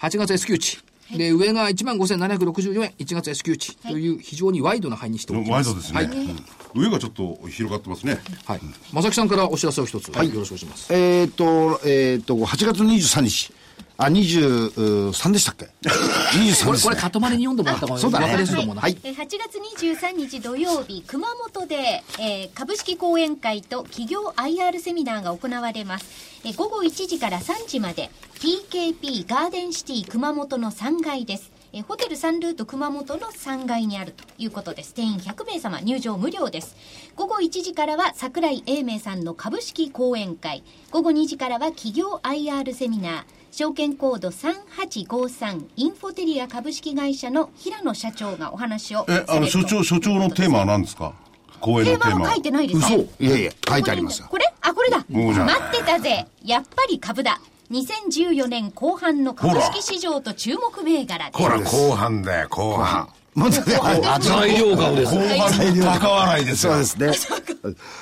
[0.00, 0.78] 8月 S q 値。
[1.16, 2.92] で、上が1万5764円。
[2.98, 3.76] 1月 S q 値。
[3.76, 5.70] という非常にワイドな範囲にしておきます。
[5.70, 5.96] ワイドですね。
[5.96, 6.04] はい。
[6.04, 8.20] うん上がちょっと広がってますね。
[8.44, 8.60] はい。
[8.92, 10.92] 正木さんからお知らせを一つ、よろしくお願いします。
[10.92, 13.54] えっと、えっと、8月23日。
[14.00, 17.02] あ、23でしたっけ ?23 これ、ですこれ、ね。
[17.02, 18.82] 塊に読んでもらった方が分かりやすいと思うな。
[18.82, 26.06] はいえー8月23日土曜日熊本で、えー株式講演会と企業 IR セミナーが行われます、
[26.44, 34.94] えー午後1時から3時まで TKP ガーデンシティ熊本の3階ですえーホテルサンルート熊本の3階にあるということです。
[34.94, 36.76] 定員100名様入場無料です。
[37.16, 40.62] 午後1時からは桜井英明さんの株式講演会。
[40.92, 43.37] 午後2時からは企業 IR セミナー。
[43.58, 51.12] 証券コード3853インフォテリア株式会社の平野社長がお話をえ、あの、所長、所長のテーマは何ですか？
[51.60, 53.06] 講演テのテーマはーマは書いてないですね。
[53.18, 54.28] いやいや、書いてありますよ。
[54.30, 54.44] これ？
[54.60, 55.04] あ、これだ。
[55.08, 56.28] もうじゃあ待ってたぜ。
[56.44, 57.40] やっぱり株だ。
[57.72, 61.42] 2014年後半の株式市場と注目銘柄です。
[61.42, 63.08] ほら、後半だよ、後半。
[63.34, 65.12] まずね、あ材料顔です。
[65.12, 66.72] 後半の高笑いですよ。
[66.74, 67.38] そうですね。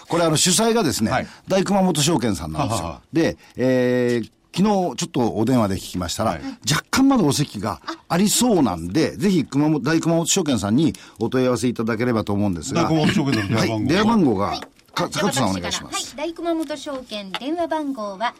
[0.07, 3.01] これあの主催がですね、はい大熊本証券さんなんですよははは。
[3.11, 6.41] で、えー昨日ちょっとお電話で聞きましたら、はい。
[6.71, 13.69] 若干まだお席がありそうなんで、ぜひ熊本、大熊本証券さんにお問い合わせいただければと思うんですが、大熊本証券の電話番号は？
[13.77, 14.61] はい、電話番号が、はい。
[14.95, 16.03] か坂田さんお願いしまはい。
[16.03, 18.35] す。、大熊本証券電話番号は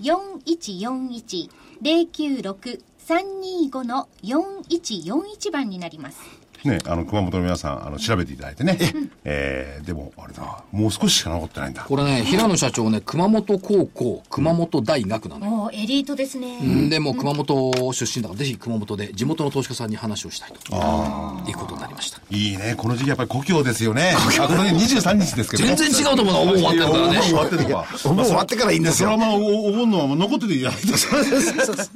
[0.00, 1.48] 096-325-4141
[1.80, 6.18] 096-325の4141番になります。
[6.64, 8.78] ね、あの、熊本の皆さん、あの、調べていただいてね。
[9.24, 11.84] えー、でも、あれだ、もう少ししか残ってないんだ。
[11.84, 15.50] これね、平野社長ね、熊本高校、熊本大学なのよ。
[15.50, 16.60] もうエリートですね。
[16.60, 22.20] んでもう熊本出身だから、ぜひ熊本で地元の投資家さんに話をしたいということになりました。
[22.30, 24.14] いいね、この時期やっぱり故郷ですよね。
[24.16, 25.74] あ、これね、23日ですけどね。
[25.76, 27.22] 全然違うと思うな、お盆終わってるからね。
[27.22, 27.86] 終わってるか。
[28.12, 29.10] もう終わってからいいんですよ。
[29.10, 30.96] それはまあ、おお盆のまま残ってていただいて。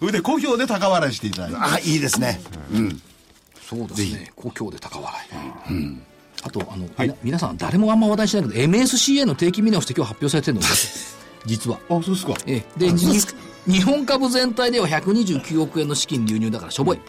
[0.00, 1.56] それで、故郷で高笑いしていただいて。
[1.58, 2.40] あ、いいですね。
[2.72, 3.02] うん。
[3.70, 5.20] そうですね、故郷で高笑
[5.68, 5.72] い。
[5.72, 6.02] うん
[6.42, 6.88] あと、あの、
[7.22, 11.18] 皆さん、誰もあんま話題しないけど、MSCA の定期見直しって今日発表されてるのです。
[11.44, 11.78] 実は。
[11.90, 12.34] あ、そうですか。
[12.46, 13.20] ええ、で、に
[13.66, 17.00] 日本株全体では129億円の資金流入だからしょぼい。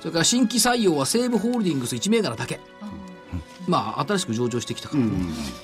[0.00, 2.58] それから新規採用は西武ホールディングス1銘柄だけ。
[3.68, 5.04] まあ、新しく上場してきたから。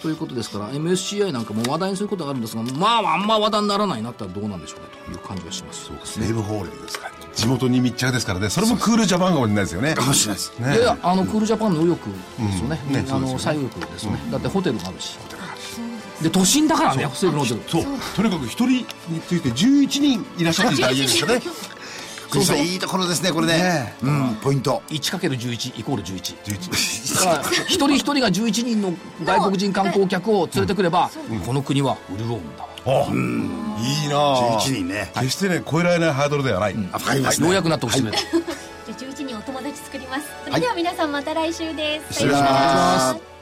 [0.02, 5.90] ということですから、MSCI なんかも話題にすることがあるんですが、まあ、あんま話題にならないなったらどうなんでしょうねという感じがします。
[6.04, 7.17] 西武ホールディングですから。
[7.38, 8.50] 地元に密着ですからね。
[8.50, 9.94] それもクールジャパンかもしれないですよね。
[9.94, 10.52] かもしれないです。
[10.58, 12.80] いやいや、あの、クールジャパンの右翼ですよね。
[12.88, 14.18] うんねあの、最右翼ですよね。
[14.30, 15.18] だってホテルがあるし。
[16.20, 17.60] で、都心だからね、西武のホテル。
[17.68, 17.84] そう。
[18.16, 18.86] とにかく一人に
[19.20, 21.40] ついて11人いらっしゃっていただいてるんですよね。
[22.30, 23.94] そうそう、いいところですね、これね。
[24.02, 24.82] うん、ポイント。
[24.88, 26.36] 1×11 イコール11。
[26.44, 28.92] 11だから一人一人が11人の
[29.24, 31.08] 外国人観光客を連れてくれば、
[31.46, 34.60] この国は潤うんだわいいなあ。
[34.60, 35.10] 11人ね。
[35.14, 38.18] 決してね超えられないハードルではない、あわかりますねようやく納得してくれた。
[38.18, 40.28] じゃあ11人お友達作ります。
[40.44, 42.14] それでは皆さんまた来週です。
[42.14, 43.37] 失礼します